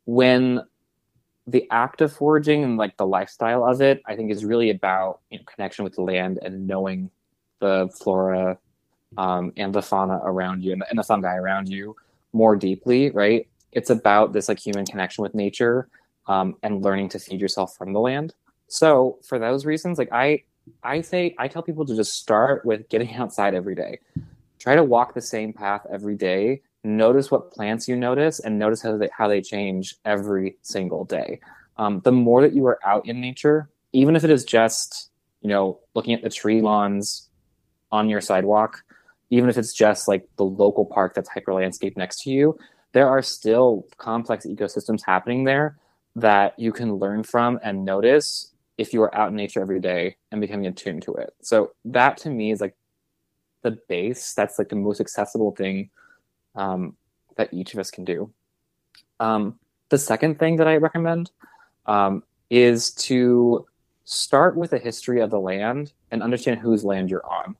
When 0.04 0.62
the 1.46 1.66
act 1.70 2.00
of 2.00 2.12
foraging 2.12 2.62
and 2.62 2.76
like 2.76 2.96
the 2.96 3.06
lifestyle 3.06 3.64
of 3.64 3.80
it, 3.80 4.02
I 4.06 4.16
think 4.16 4.30
is 4.30 4.44
really 4.44 4.70
about 4.70 5.20
you 5.30 5.38
know, 5.38 5.44
connection 5.44 5.84
with 5.84 5.94
the 5.94 6.02
land 6.02 6.38
and 6.42 6.66
knowing 6.66 7.10
the 7.58 7.90
flora 8.00 8.58
um, 9.18 9.52
and 9.56 9.74
the 9.74 9.82
fauna 9.82 10.20
around 10.24 10.62
you 10.62 10.72
and 10.72 10.80
the, 10.80 10.88
and 10.88 10.98
the 10.98 11.02
fungi 11.02 11.34
around 11.34 11.68
you 11.68 11.96
more 12.32 12.56
deeply, 12.56 13.10
right? 13.10 13.46
It's 13.72 13.90
about 13.90 14.32
this 14.32 14.48
like 14.48 14.58
human 14.58 14.86
connection 14.86 15.22
with 15.22 15.34
nature 15.34 15.88
um, 16.26 16.56
and 16.62 16.82
learning 16.82 17.08
to 17.10 17.18
feed 17.18 17.40
yourself 17.40 17.76
from 17.76 17.92
the 17.92 18.00
land. 18.00 18.34
So 18.68 19.18
for 19.26 19.38
those 19.38 19.66
reasons, 19.66 19.98
like 19.98 20.12
I, 20.12 20.42
I 20.82 21.00
say, 21.00 21.34
I 21.38 21.48
tell 21.48 21.62
people 21.62 21.84
to 21.86 21.96
just 21.96 22.14
start 22.14 22.64
with 22.64 22.88
getting 22.88 23.14
outside 23.16 23.54
every 23.54 23.74
day. 23.74 23.98
Try 24.58 24.76
to 24.76 24.84
walk 24.84 25.14
the 25.14 25.20
same 25.20 25.52
path 25.52 25.86
every 25.90 26.16
day. 26.16 26.62
Notice 26.84 27.30
what 27.30 27.52
plants 27.52 27.86
you 27.86 27.96
notice, 27.96 28.40
and 28.40 28.58
notice 28.58 28.82
how 28.82 28.96
they 28.96 29.08
how 29.16 29.28
they 29.28 29.40
change 29.40 29.94
every 30.04 30.56
single 30.62 31.04
day. 31.04 31.40
Um, 31.76 32.00
the 32.00 32.12
more 32.12 32.42
that 32.42 32.54
you 32.54 32.66
are 32.66 32.80
out 32.84 33.06
in 33.06 33.20
nature, 33.20 33.70
even 33.92 34.16
if 34.16 34.24
it 34.24 34.30
is 34.30 34.44
just 34.44 35.10
you 35.42 35.48
know 35.48 35.78
looking 35.94 36.14
at 36.14 36.22
the 36.22 36.30
tree 36.30 36.60
lawns 36.60 37.28
on 37.92 38.08
your 38.08 38.20
sidewalk, 38.20 38.82
even 39.30 39.48
if 39.48 39.56
it's 39.56 39.72
just 39.72 40.08
like 40.08 40.28
the 40.36 40.44
local 40.44 40.84
park 40.84 41.14
that's 41.14 41.28
hyper 41.28 41.54
landscape 41.54 41.96
next 41.96 42.22
to 42.22 42.30
you, 42.30 42.58
there 42.92 43.08
are 43.08 43.22
still 43.22 43.86
complex 43.98 44.44
ecosystems 44.44 45.02
happening 45.04 45.44
there 45.44 45.78
that 46.16 46.58
you 46.58 46.72
can 46.72 46.96
learn 46.96 47.22
from 47.22 47.58
and 47.62 47.84
notice 47.84 48.52
if 48.76 48.92
you 48.92 49.02
are 49.02 49.14
out 49.14 49.28
in 49.28 49.36
nature 49.36 49.60
every 49.60 49.80
day 49.80 50.16
and 50.30 50.40
becoming 50.40 50.66
attuned 50.66 51.02
to 51.02 51.14
it. 51.14 51.32
So 51.42 51.72
that 51.84 52.16
to 52.18 52.30
me 52.30 52.50
is 52.50 52.60
like 52.60 52.74
the 53.62 53.78
base. 53.88 54.34
That's 54.34 54.58
like 54.58 54.68
the 54.68 54.76
most 54.76 55.00
accessible 55.00 55.52
thing 55.52 55.90
um, 56.54 56.96
that 57.36 57.52
each 57.52 57.72
of 57.74 57.80
us 57.80 57.90
can 57.90 58.04
do. 58.04 58.30
Um, 59.20 59.58
the 59.88 59.98
second 59.98 60.38
thing 60.38 60.56
that 60.56 60.68
I 60.68 60.76
recommend 60.76 61.30
um, 61.86 62.22
is 62.50 62.90
to 62.92 63.66
start 64.04 64.56
with 64.56 64.72
a 64.72 64.78
history 64.78 65.20
of 65.20 65.30
the 65.30 65.40
land 65.40 65.92
and 66.10 66.22
understand 66.22 66.60
whose 66.60 66.84
land 66.84 67.10
you're 67.10 67.26
on. 67.26 67.56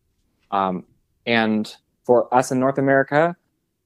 Um, 0.50 0.84
and 1.26 1.74
for 2.04 2.32
us 2.34 2.50
in 2.50 2.58
North 2.58 2.78
America, 2.78 3.36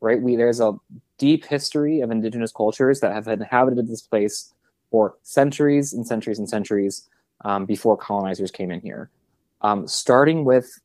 right, 0.00 0.20
we 0.20 0.36
there's 0.36 0.60
a 0.60 0.74
deep 1.18 1.44
history 1.44 2.00
of 2.00 2.10
indigenous 2.10 2.52
cultures 2.52 3.00
that 3.00 3.12
have 3.12 3.28
inhabited 3.28 3.88
this 3.88 4.02
place 4.02 4.52
for 4.90 5.16
centuries 5.22 5.92
and 5.92 6.06
centuries 6.06 6.38
and 6.38 6.48
centuries 6.48 7.08
um, 7.44 7.66
before 7.66 7.96
colonizers 7.96 8.50
came 8.50 8.70
in 8.70 8.80
here. 8.80 9.10
Um, 9.62 9.86
starting 9.86 10.44
with 10.44 10.80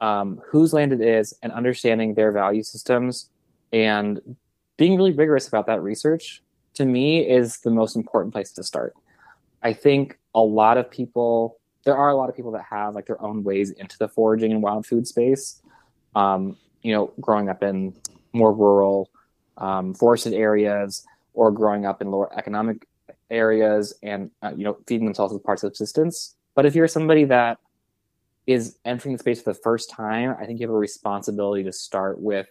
um, 0.00 0.40
whose 0.44 0.72
land 0.72 0.92
it 0.92 1.00
is 1.00 1.32
and 1.42 1.52
understanding 1.52 2.14
their 2.14 2.32
value 2.32 2.62
systems 2.62 3.30
and 3.72 4.36
being 4.76 4.96
really 4.96 5.12
rigorous 5.12 5.48
about 5.48 5.66
that 5.66 5.82
research 5.82 6.42
to 6.74 6.84
me 6.84 7.20
is 7.28 7.58
the 7.58 7.70
most 7.70 7.96
important 7.96 8.32
place 8.32 8.52
to 8.52 8.62
start. 8.62 8.94
I 9.62 9.72
think 9.72 10.18
a 10.34 10.40
lot 10.40 10.78
of 10.78 10.90
people, 10.90 11.58
there 11.84 11.96
are 11.96 12.10
a 12.10 12.16
lot 12.16 12.28
of 12.28 12.36
people 12.36 12.52
that 12.52 12.64
have 12.70 12.94
like 12.94 13.06
their 13.06 13.20
own 13.22 13.44
ways 13.44 13.70
into 13.70 13.96
the 13.98 14.08
foraging 14.08 14.52
and 14.52 14.62
wild 14.62 14.86
food 14.86 15.06
space. 15.06 15.60
Um, 16.14 16.56
you 16.82 16.92
know, 16.92 17.12
growing 17.20 17.48
up 17.48 17.62
in 17.62 17.94
more 18.32 18.52
rural, 18.52 19.10
um, 19.56 19.94
forested 19.94 20.32
areas 20.32 21.06
or 21.34 21.50
growing 21.50 21.86
up 21.86 22.02
in 22.02 22.10
lower 22.10 22.36
economic 22.36 22.86
areas 23.30 23.94
and 24.02 24.30
uh, 24.42 24.52
you 24.54 24.64
know 24.64 24.76
feeding 24.86 25.06
themselves 25.06 25.32
with 25.32 25.42
parts 25.42 25.62
of 25.62 25.68
subsistence. 25.68 26.36
But 26.54 26.66
if 26.66 26.74
you're 26.74 26.88
somebody 26.88 27.24
that 27.24 27.58
is 28.46 28.76
entering 28.84 29.14
the 29.14 29.18
space 29.18 29.40
for 29.40 29.52
the 29.52 29.60
first 29.60 29.90
time, 29.90 30.34
I 30.38 30.44
think 30.44 30.60
you 30.60 30.66
have 30.66 30.74
a 30.74 30.78
responsibility 30.78 31.62
to 31.64 31.72
start 31.72 32.20
with 32.20 32.46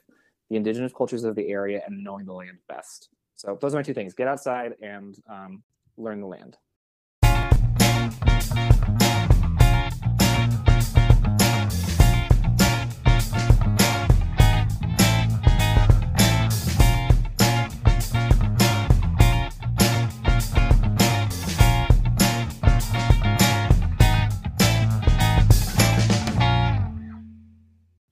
the 0.52 0.58
indigenous 0.58 0.92
cultures 0.92 1.24
of 1.24 1.34
the 1.34 1.48
area 1.48 1.82
and 1.88 2.04
knowing 2.04 2.26
the 2.26 2.34
land 2.34 2.58
best. 2.68 3.08
So 3.38 3.58
those 3.62 3.74
are 3.74 3.78
my 3.78 3.84
two 3.84 3.94
things: 3.94 4.14
get 4.14 4.28
outside 4.28 4.76
and 4.82 5.18
um, 5.30 5.64
learn 5.96 6.20
the 6.20 6.28
land. 6.28 6.58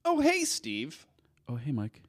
Oh, 0.06 0.20
hey, 0.20 0.44
Steve. 0.44 1.06
Oh, 1.46 1.56
hey, 1.56 1.72
Mike. 1.72 2.00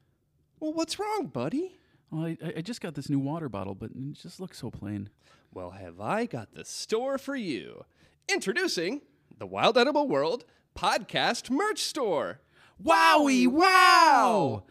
Well, 0.62 0.72
what's 0.72 0.98
wrong, 1.00 1.26
buddy? 1.26 1.80
Well, 2.12 2.24
I, 2.24 2.36
I 2.58 2.60
just 2.60 2.80
got 2.80 2.94
this 2.94 3.10
new 3.10 3.18
water 3.18 3.48
bottle, 3.48 3.74
but 3.74 3.90
it 3.90 4.12
just 4.12 4.38
looks 4.38 4.60
so 4.60 4.70
plain. 4.70 5.08
Well, 5.52 5.70
have 5.70 6.00
I 6.00 6.24
got 6.24 6.54
the 6.54 6.64
store 6.64 7.18
for 7.18 7.34
you? 7.34 7.84
Introducing 8.28 9.00
the 9.36 9.46
Wild 9.46 9.76
Edible 9.76 10.06
World 10.06 10.44
Podcast 10.78 11.50
Merch 11.50 11.80
Store. 11.80 12.42
Wowie 12.80 13.48
wow! 13.48 14.62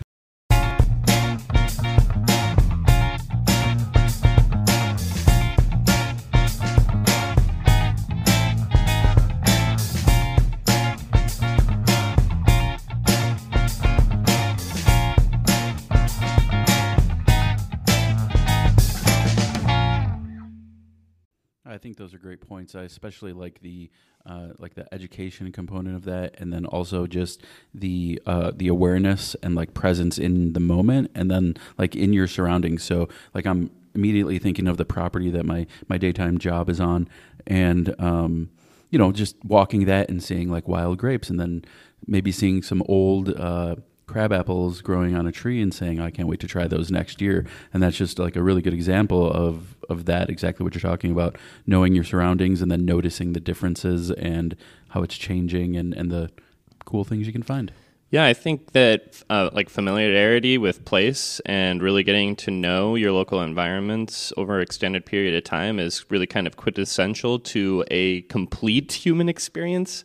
Think 21.89 21.97
those 21.97 22.13
are 22.13 22.19
great 22.19 22.47
points. 22.47 22.75
I 22.75 22.83
especially 22.83 23.33
like 23.33 23.63
the 23.63 23.91
uh, 24.27 24.49
like 24.59 24.75
the 24.75 24.87
education 24.93 25.51
component 25.53 25.97
of 25.97 26.05
that, 26.05 26.35
and 26.39 26.53
then 26.53 26.67
also 26.67 27.07
just 27.07 27.43
the 27.75 28.21
uh, 28.27 28.53
the 28.55 28.69
awareness 28.69 29.35
and 29.43 29.55
like 29.55 29.73
presence 29.73 30.19
in 30.19 30.53
the 30.53 30.61
moment, 30.61 31.11
and 31.15 31.31
then 31.31 31.55
like 31.79 31.97
in 31.97 32.13
your 32.13 32.27
surroundings. 32.27 32.83
So 32.83 33.09
like 33.33 33.47
I'm 33.47 33.71
immediately 33.95 34.39
thinking 34.39 34.69
of 34.69 34.77
the 34.77 34.85
property 34.85 35.31
that 35.31 35.47
my 35.47 35.67
my 35.89 35.97
daytime 35.97 36.37
job 36.37 36.69
is 36.69 36.79
on, 36.79 37.09
and 37.47 37.95
um, 37.99 38.51
you 38.91 38.99
know 38.99 39.11
just 39.11 39.43
walking 39.43 39.87
that 39.87 40.11
and 40.11 40.23
seeing 40.23 40.51
like 40.51 40.69
wild 40.69 40.99
grapes, 40.99 41.31
and 41.31 41.41
then 41.41 41.65
maybe 42.07 42.31
seeing 42.31 42.63
some 42.63 42.83
old. 42.87 43.31
Uh, 43.31 43.77
crab 44.09 44.33
apples 44.33 44.81
growing 44.81 45.15
on 45.15 45.27
a 45.27 45.33
tree 45.33 45.63
and 45.63 45.73
saying, 45.73 46.01
I 46.01 46.11
can't 46.11 46.27
wait 46.27 46.41
to 46.41 46.49
try 46.49 46.67
those 46.67 46.91
next 46.91 47.21
year. 47.21 47.47
And 47.73 47.83
that's 47.83 47.97
just 47.97 48.19
like 48.19 48.35
a 48.35 48.43
really 48.43 48.63
good 48.63 48.75
example 48.75 49.31
of, 49.31 49.77
of 49.89 50.07
that, 50.07 50.31
exactly 50.31 50.65
what 50.65 50.75
you're 50.75 50.81
talking 50.81 51.13
about, 51.13 51.37
knowing 51.67 51.95
your 51.95 52.05
surroundings 52.05 52.63
and 52.63 52.71
then 52.71 52.85
noticing 52.85 53.35
the 53.35 53.41
differences 53.41 54.11
and 54.11 54.57
how 54.89 55.03
it's 55.03 55.17
changing 55.17 55.77
and, 55.77 55.95
and 55.95 56.11
the 56.11 56.31
cool 56.87 57.05
things 57.05 57.27
you 57.27 57.33
can 57.33 57.43
find. 57.43 57.71
Yeah, 58.11 58.25
I 58.25 58.33
think 58.33 58.73
that 58.73 59.23
uh, 59.29 59.51
like 59.53 59.69
familiarity 59.69 60.57
with 60.57 60.87
place 60.87 61.41
and 61.45 61.83
really 61.83 62.03
getting 62.03 62.37
to 62.37 62.51
know 62.51 62.95
your 62.95 63.13
local 63.13 63.43
environments 63.43 64.33
over 64.39 64.57
an 64.57 64.63
extended 64.63 65.05
period 65.05 65.35
of 65.35 65.45
time 65.45 65.79
is 65.79 66.11
really 66.11 66.27
kind 66.27 66.47
of 66.47 66.57
quintessential 66.57 67.39
to 67.41 67.85
a 67.91 68.23
complete 68.23 68.93
human 68.93 69.29
experience. 69.29 70.03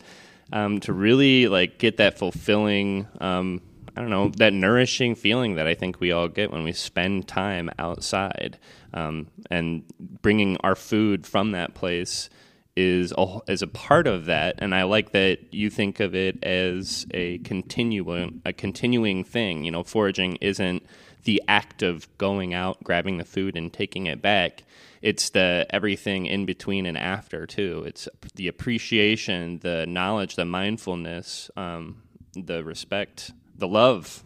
Um, 0.51 0.81
to 0.81 0.93
really 0.93 1.47
like 1.47 1.79
get 1.79 1.97
that 1.97 2.19
fulfilling 2.19 3.07
um, 3.19 3.61
I 3.95 4.01
don't 4.01 4.09
know, 4.09 4.29
that 4.37 4.53
nourishing 4.53 5.15
feeling 5.15 5.55
that 5.55 5.67
I 5.67 5.75
think 5.75 5.99
we 5.99 6.11
all 6.11 6.27
get 6.27 6.51
when 6.51 6.63
we 6.63 6.71
spend 6.73 7.27
time 7.27 7.69
outside. 7.77 8.57
Um, 8.93 9.27
and 9.51 9.83
bringing 9.99 10.57
our 10.57 10.75
food 10.75 11.27
from 11.27 11.51
that 11.51 11.75
place 11.75 12.29
is 12.75 13.13
a, 13.15 13.39
is 13.47 13.61
a 13.61 13.67
part 13.67 14.07
of 14.07 14.25
that. 14.25 14.55
And 14.57 14.73
I 14.73 14.83
like 14.83 15.11
that 15.11 15.53
you 15.53 15.69
think 15.69 15.99
of 15.99 16.15
it 16.15 16.43
as 16.43 17.05
a 17.11 17.37
continuing, 17.39 18.41
a 18.45 18.53
continuing 18.53 19.23
thing. 19.23 19.63
You 19.63 19.71
know, 19.71 19.83
foraging 19.83 20.37
isn't 20.37 20.83
the 21.23 21.41
act 21.47 21.83
of 21.83 22.07
going 22.17 22.53
out, 22.53 22.83
grabbing 22.83 23.17
the 23.17 23.25
food, 23.25 23.55
and 23.55 23.71
taking 23.71 24.07
it 24.07 24.21
back. 24.21 24.63
It's 25.01 25.29
the 25.29 25.67
everything 25.69 26.25
in 26.25 26.45
between 26.45 26.85
and 26.85 26.97
after 26.97 27.45
too. 27.45 27.83
It's 27.85 28.07
the 28.35 28.47
appreciation, 28.47 29.59
the 29.59 29.85
knowledge, 29.85 30.35
the 30.35 30.45
mindfulness, 30.45 31.51
um, 31.55 32.01
the 32.33 32.63
respect 32.63 33.31
the 33.57 33.67
love. 33.67 34.23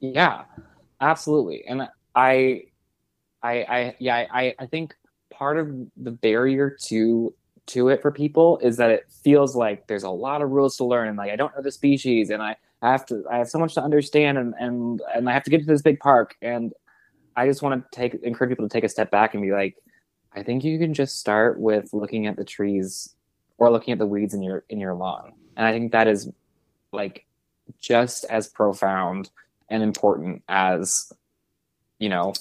Yeah, 0.00 0.44
absolutely. 1.00 1.64
And 1.66 1.88
I, 2.14 2.64
I, 3.42 3.52
I, 3.62 3.96
yeah, 3.98 4.26
I, 4.32 4.54
I 4.58 4.66
think 4.66 4.94
part 5.30 5.58
of 5.58 5.70
the 5.96 6.10
barrier 6.10 6.76
to 6.88 7.34
to 7.66 7.88
it 7.88 8.02
for 8.02 8.10
people 8.10 8.58
is 8.58 8.76
that 8.78 8.90
it 8.90 9.06
feels 9.22 9.54
like 9.54 9.86
there's 9.86 10.02
a 10.02 10.10
lot 10.10 10.42
of 10.42 10.50
rules 10.50 10.76
to 10.76 10.84
learn 10.84 11.08
and 11.08 11.16
like 11.16 11.30
I 11.30 11.36
don't 11.36 11.54
know 11.54 11.62
the 11.62 11.70
species 11.70 12.30
and 12.30 12.42
I, 12.42 12.56
I 12.82 12.90
have 12.90 13.06
to 13.06 13.24
I 13.30 13.38
have 13.38 13.48
so 13.48 13.58
much 13.58 13.74
to 13.74 13.82
understand 13.82 14.38
and 14.38 14.54
and 14.58 15.00
and 15.14 15.30
I 15.30 15.32
have 15.32 15.44
to 15.44 15.50
get 15.50 15.60
to 15.60 15.66
this 15.66 15.82
big 15.82 16.00
park 16.00 16.34
and 16.42 16.72
I 17.36 17.46
just 17.46 17.62
want 17.62 17.80
to 17.80 17.96
take 17.96 18.14
encourage 18.22 18.50
people 18.50 18.68
to 18.68 18.72
take 18.72 18.84
a 18.84 18.88
step 18.88 19.10
back 19.10 19.34
and 19.34 19.42
be 19.42 19.52
like 19.52 19.76
I 20.34 20.42
think 20.42 20.64
you 20.64 20.78
can 20.78 20.94
just 20.94 21.20
start 21.20 21.60
with 21.60 21.92
looking 21.92 22.26
at 22.26 22.36
the 22.36 22.44
trees 22.44 23.14
or 23.58 23.70
looking 23.70 23.92
at 23.92 23.98
the 23.98 24.06
weeds 24.06 24.34
in 24.34 24.42
your 24.42 24.64
in 24.68 24.80
your 24.80 24.94
lawn 24.94 25.32
and 25.56 25.64
I 25.64 25.72
think 25.72 25.92
that 25.92 26.08
is 26.08 26.28
like 26.92 27.24
just 27.80 28.24
as 28.24 28.48
profound 28.48 29.30
and 29.68 29.82
important 29.82 30.42
as 30.48 31.12
you 31.98 32.08
know 32.08 32.32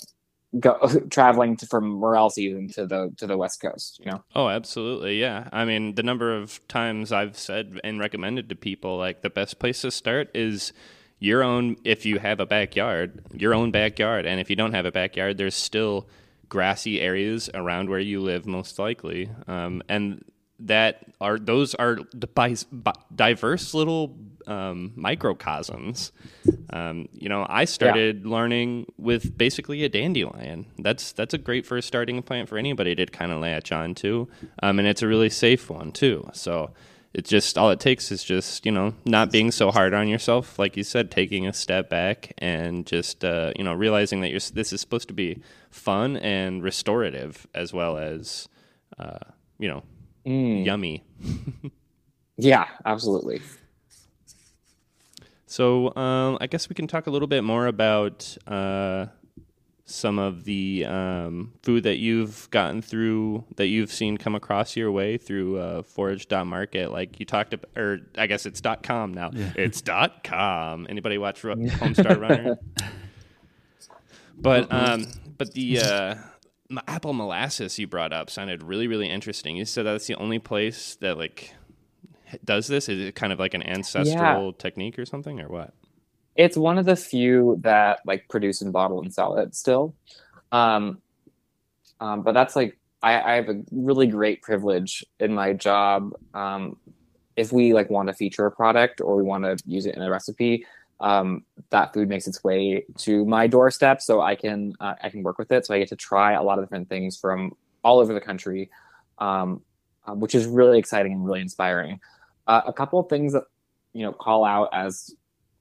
go 0.59 0.79
traveling 1.09 1.55
to, 1.55 1.65
from 1.67 1.88
morel 1.88 2.29
season 2.29 2.67
to 2.67 2.86
the 2.88 3.13
to 3.17 3.27
the 3.27 3.38
west 3.38 3.62
coast 3.62 4.00
you 4.00 4.09
know 4.09 4.24
Oh, 4.36 4.48
absolutely. 4.48 5.19
Yeah. 5.19 5.50
I 5.51 5.65
mean, 5.65 5.95
the 5.95 6.03
number 6.03 6.36
of 6.36 6.65
times 6.67 7.12
I've 7.12 7.38
said 7.38 7.79
and 7.83 8.00
recommended 8.00 8.48
to 8.50 8.55
people 8.55 8.98
like 8.98 9.21
the 9.21 9.29
best 9.29 9.59
place 9.59 9.81
to 9.81 9.91
start 9.91 10.29
is 10.33 10.71
your 11.19 11.43
own 11.43 11.75
if 11.83 12.05
you 12.05 12.19
have 12.19 12.39
a 12.39 12.45
backyard, 12.45 13.21
your 13.33 13.53
own 13.53 13.71
backyard. 13.71 14.25
And 14.25 14.39
if 14.39 14.50
you 14.50 14.55
don't 14.55 14.74
have 14.74 14.86
a 14.86 14.91
backyard, 14.91 15.38
there's 15.38 15.55
still 15.55 16.07
grassy 16.48 17.01
areas 17.01 17.50
around 17.53 17.89
where 17.89 18.00
you 18.00 18.21
live 18.21 18.45
most 18.45 18.79
likely. 18.79 19.29
Um, 19.48 19.83
and 19.89 20.24
that 20.60 21.04
are 21.22 21.38
those 21.39 21.75
are 21.75 22.00
diverse 23.16 23.74
little 23.74 24.18
um, 24.48 24.92
microcosms. 24.96 26.12
Um, 26.72 27.08
you 27.13 27.30
know, 27.30 27.46
I 27.48 27.66
started 27.66 28.25
learning 28.25 28.92
with 28.98 29.38
basically 29.38 29.84
a 29.84 29.89
dandelion. 29.89 30.66
That's 30.78 31.12
that's 31.12 31.34
a 31.34 31.38
great 31.38 31.66
first 31.66 31.88
starting 31.88 32.22
plant 32.22 32.50
for 32.50 32.58
anybody 32.58 32.96
to 32.96 33.06
kind 33.06 33.32
of 33.32 33.42
latch 33.42 33.72
on 33.72 33.96
to, 33.96 34.28
um, 34.62 34.80
and 34.80 34.88
it's 34.88 35.01
a 35.01 35.08
really 35.08 35.30
safe 35.30 35.70
one 35.70 35.92
too. 35.92 36.30
So 36.34 36.72
it's 37.13 37.30
just 37.30 37.58
all 37.58 37.72
it 37.72 37.80
takes 37.80 38.12
is 38.12 38.24
just 38.24 38.66
you 38.66 38.72
know 38.72 38.94
not 39.06 39.32
being 39.32 39.51
so 39.51 39.72
hard 39.72 39.94
on 39.94 40.08
yourself, 40.08 40.60
like 40.60 40.75
you 40.78 40.84
said, 40.84 41.12
taking 41.12 41.48
a 41.48 41.54
step 41.54 41.89
back 41.89 42.34
and 42.38 42.86
just 42.86 43.24
uh, 43.24 43.54
you 43.56 43.63
know 43.63 43.74
realizing 43.74 44.22
that 44.22 44.30
you're, 44.30 44.39
this 44.54 44.74
is 44.74 44.82
supposed 44.82 45.08
to 45.08 45.13
be 45.13 45.42
fun 45.70 46.18
and 46.18 46.63
restorative 46.63 47.48
as 47.54 47.74
well 47.74 47.98
as 47.98 48.48
uh, 48.98 49.20
you 49.58 49.68
know 49.68 49.84
Mm. 50.26 50.66
yummy. 50.66 51.04
yeah 52.38 52.68
absolutely 52.86 53.42
So 55.46 55.96
um, 55.96 56.38
I 56.40 56.48
guess 56.48 56.70
we 56.70 56.76
can 56.76 56.88
talk 56.88 57.08
a 57.08 57.10
little 57.10 57.28
bit 57.28 57.44
more 57.44 57.66
about 57.66 58.38
uh, 58.48 59.08
some 59.86 60.20
of 60.20 60.44
the 60.44 60.86
um, 60.86 61.54
food 61.64 61.84
that 61.84 61.98
you've 61.98 62.48
gotten 62.52 62.84
through 62.84 63.44
that 63.56 63.66
you've 63.66 63.92
seen 63.92 64.18
come 64.18 64.36
across 64.36 64.76
your 64.76 64.92
way 64.92 65.18
through 65.18 65.58
uh, 65.58 65.82
Forage.market. 65.82 66.92
Like 66.92 67.20
you 67.20 67.26
talked 67.26 67.56
about, 67.56 67.70
or 67.76 68.00
I 68.16 68.28
guess 68.28 68.46
it's 68.46 68.62
dot 68.62 68.84
.com 68.84 69.16
now. 69.16 69.32
It's 69.56 69.82
dot 69.82 70.24
.com. 70.24 70.86
Anybody 70.88 71.18
watch 71.18 71.44
Ru- 71.44 71.56
Homestar 71.56 72.20
Runner? 72.22 72.60
but 74.38 74.72
um, 74.72 75.08
but 75.40 75.52
the 75.54 75.80
uh, 75.80 76.16
m- 76.16 76.24
apple 76.88 77.14
molasses 77.14 77.80
you 77.80 77.88
brought 77.88 78.14
up 78.14 78.30
sounded 78.30 78.64
really 78.64 78.88
really 78.88 79.10
interesting. 79.10 79.56
You 79.56 79.66
said 79.66 79.86
that's 79.86 80.08
the 80.08 80.16
only 80.16 80.40
place 80.40 80.96
that 81.02 81.18
like 81.18 81.54
does 82.46 82.68
this? 82.68 82.90
Is 82.90 83.00
it 83.02 83.16
kind 83.16 83.34
of 83.34 83.40
like 83.40 83.54
an 83.54 83.64
ancestral 83.64 84.54
technique 84.54 85.00
or 85.00 85.06
something, 85.06 85.40
or 85.40 85.48
what? 85.48 85.74
it's 86.40 86.56
one 86.56 86.78
of 86.78 86.86
the 86.86 86.96
few 86.96 87.58
that 87.62 88.00
like 88.06 88.28
produce 88.30 88.62
and 88.62 88.72
bottle 88.72 89.02
and 89.02 89.14
sell 89.14 89.38
it 89.38 89.54
still 89.54 89.94
um, 90.52 91.02
um 92.00 92.24
but 92.24 92.34
that's 92.34 92.56
like 92.56 92.80
I, 93.04 93.22
I 93.22 93.36
have 93.36 93.50
a 93.50 93.62
really 93.72 94.08
great 94.08 94.42
privilege 94.42 95.06
in 95.20 95.34
my 95.34 95.54
job 95.54 96.14
um 96.34 96.78
if 97.36 97.52
we 97.52 97.74
like 97.74 97.90
want 97.90 98.08
to 98.08 98.14
feature 98.14 98.46
a 98.46 98.52
product 98.52 99.02
or 99.02 99.18
we 99.18 99.24
want 99.24 99.44
to 99.44 99.58
use 99.66 99.86
it 99.86 99.96
in 99.96 100.02
a 100.02 100.10
recipe 100.10 100.66
um 101.01 101.44
that 101.70 101.94
food 101.94 102.09
makes 102.09 102.27
its 102.27 102.44
way 102.44 102.83
to 102.98 103.25
my 103.25 103.48
doorstep 103.48 104.01
so 104.01 104.22
i 104.22 104.35
can 104.35 104.74
uh, 104.79 104.96
i 105.01 105.09
can 105.09 105.24
work 105.24 105.38
with 105.38 105.51
it 105.51 105.66
so 105.66 105.74
i 105.74 105.79
get 105.79 105.88
to 105.88 105.96
try 105.96 106.33
a 106.33 106.44
lot 106.44 106.59
of 106.59 106.66
different 106.66 106.90
things 106.90 107.18
from 107.18 107.55
all 107.83 108.00
over 108.00 108.14
the 108.14 108.22
country 108.22 108.70
um, 109.20 109.62
uh, 110.05 110.14
which 110.14 110.35
is 110.35 110.46
really 110.46 110.79
exciting 110.79 111.14
and 111.14 111.25
really 111.25 111.42
inspiring 111.42 112.00
uh, 112.48 112.62
a 112.66 112.74
couple 112.74 113.00
of 113.00 113.07
things 113.07 113.33
that 113.33 113.44
you 113.94 114.03
know 114.03 114.12
call 114.12 114.44
out 114.44 114.70
as 114.74 115.16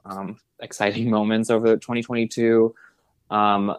um, 0.04 0.38
exciting 0.60 1.10
moments 1.18 1.50
over 1.50 1.76
2022. 1.76 2.74
Um, 3.30 3.76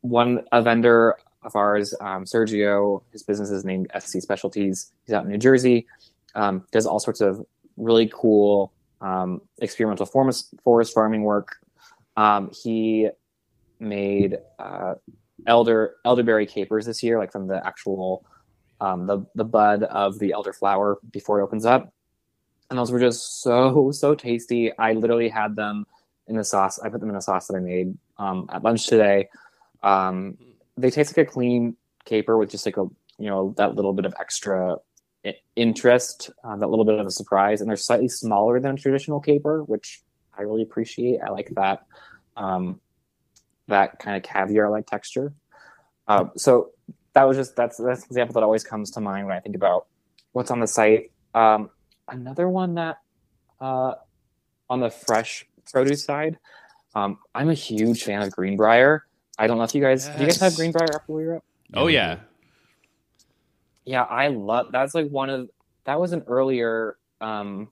one 0.00 0.44
a 0.50 0.62
vendor 0.62 1.16
of 1.42 1.54
ours, 1.56 1.94
um, 2.00 2.24
Sergio, 2.24 3.02
his 3.12 3.22
business 3.22 3.50
is 3.50 3.64
named 3.64 3.90
SC 3.98 4.20
Specialties. 4.20 4.92
He's 5.04 5.14
out 5.14 5.24
in 5.24 5.30
New 5.30 5.38
Jersey. 5.38 5.86
Um, 6.34 6.64
does 6.72 6.86
all 6.86 6.98
sorts 6.98 7.20
of 7.20 7.44
really 7.76 8.10
cool 8.12 8.72
um, 9.02 9.42
experimental 9.60 10.06
forest 10.06 10.54
forest 10.64 10.94
farming 10.94 11.22
work. 11.22 11.56
Um, 12.16 12.50
he 12.62 13.08
made 13.78 14.38
uh, 14.58 14.94
elder 15.46 15.96
elderberry 16.04 16.46
capers 16.46 16.86
this 16.86 17.02
year, 17.02 17.18
like 17.18 17.32
from 17.32 17.46
the 17.48 17.64
actual 17.66 18.24
um, 18.80 19.06
the 19.06 19.26
the 19.34 19.44
bud 19.44 19.82
of 19.82 20.18
the 20.18 20.34
elderflower 20.36 20.96
before 21.10 21.40
it 21.40 21.44
opens 21.44 21.66
up 21.66 21.92
and 22.72 22.78
those 22.78 22.90
were 22.90 22.98
just 22.98 23.42
so 23.42 23.90
so 23.92 24.14
tasty. 24.14 24.76
I 24.78 24.94
literally 24.94 25.28
had 25.28 25.54
them 25.54 25.86
in 26.26 26.36
the 26.36 26.44
sauce. 26.44 26.78
I 26.78 26.88
put 26.88 27.00
them 27.00 27.10
in 27.10 27.16
a 27.16 27.20
sauce 27.20 27.46
that 27.48 27.56
I 27.56 27.60
made 27.60 27.96
um, 28.16 28.48
at 28.50 28.64
lunch 28.64 28.86
today. 28.86 29.28
Um, 29.82 30.38
they 30.78 30.90
taste 30.90 31.14
like 31.14 31.28
a 31.28 31.30
clean 31.30 31.76
caper 32.06 32.38
with 32.38 32.50
just 32.50 32.64
like 32.64 32.78
a 32.78 32.86
you 33.18 33.28
know 33.28 33.52
that 33.58 33.74
little 33.74 33.92
bit 33.92 34.06
of 34.06 34.14
extra 34.18 34.76
interest, 35.56 36.30
uh, 36.44 36.56
that 36.56 36.68
little 36.68 36.84
bit 36.84 36.98
of 36.98 37.06
a 37.06 37.10
surprise, 37.10 37.60
and 37.60 37.68
they're 37.68 37.76
slightly 37.76 38.08
smaller 38.08 38.60
than 38.60 38.74
a 38.74 38.78
traditional 38.78 39.20
caper, 39.20 39.62
which 39.62 40.02
I 40.36 40.42
really 40.42 40.62
appreciate. 40.62 41.20
I 41.20 41.30
like 41.30 41.50
that 41.54 41.86
um, 42.36 42.80
that 43.68 43.98
kind 43.98 44.16
of 44.16 44.22
caviar 44.22 44.70
like 44.70 44.86
texture. 44.86 45.32
Uh, 46.08 46.26
so 46.36 46.70
that 47.14 47.24
was 47.24 47.36
just 47.36 47.56
that's 47.56 47.76
that's 47.76 48.00
an 48.00 48.06
example 48.06 48.34
that 48.34 48.42
always 48.42 48.64
comes 48.64 48.90
to 48.92 49.00
mind 49.00 49.26
when 49.26 49.36
I 49.36 49.40
think 49.40 49.56
about 49.56 49.86
what's 50.32 50.50
on 50.50 50.60
the 50.60 50.66
site. 50.66 51.12
Um, 51.34 51.70
another 52.08 52.48
one 52.48 52.74
that 52.74 52.98
uh, 53.60 53.94
on 54.68 54.80
the 54.80 54.90
fresh 54.90 55.46
produce 55.70 56.04
side, 56.04 56.38
um, 56.94 57.18
I'm 57.34 57.50
a 57.50 57.54
huge 57.54 58.02
fan 58.02 58.22
of 58.22 58.32
Greenbrier. 58.32 59.06
I 59.38 59.46
don't 59.46 59.58
know 59.58 59.64
if 59.64 59.74
you 59.74 59.82
guys 59.82 60.06
do 60.06 60.20
you 60.20 60.26
guys 60.26 60.40
have 60.40 60.52
Yes. 60.52 60.56
Greenbrier 60.56 60.94
apple 60.94 61.20
Europe? 61.20 61.44
Oh 61.74 61.86
yeah, 61.86 62.16
do. 62.16 62.20
Yeah, 63.84 64.02
I 64.02 64.28
love 64.28 64.68
that's 64.72 64.94
like 64.94 65.08
one 65.08 65.30
of 65.30 65.50
that 65.84 66.00
was 66.00 66.12
an 66.12 66.24
earlier 66.26 66.96
um, 67.20 67.68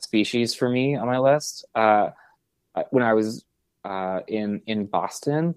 species 0.00 0.54
for 0.54 0.68
me 0.68 0.96
on 0.96 1.06
my 1.06 1.18
list. 1.18 1.64
Uh, 1.74 2.10
when 2.90 3.02
I 3.02 3.14
was 3.14 3.44
uh, 3.84 4.20
in 4.26 4.62
in 4.66 4.86
Boston, 4.86 5.54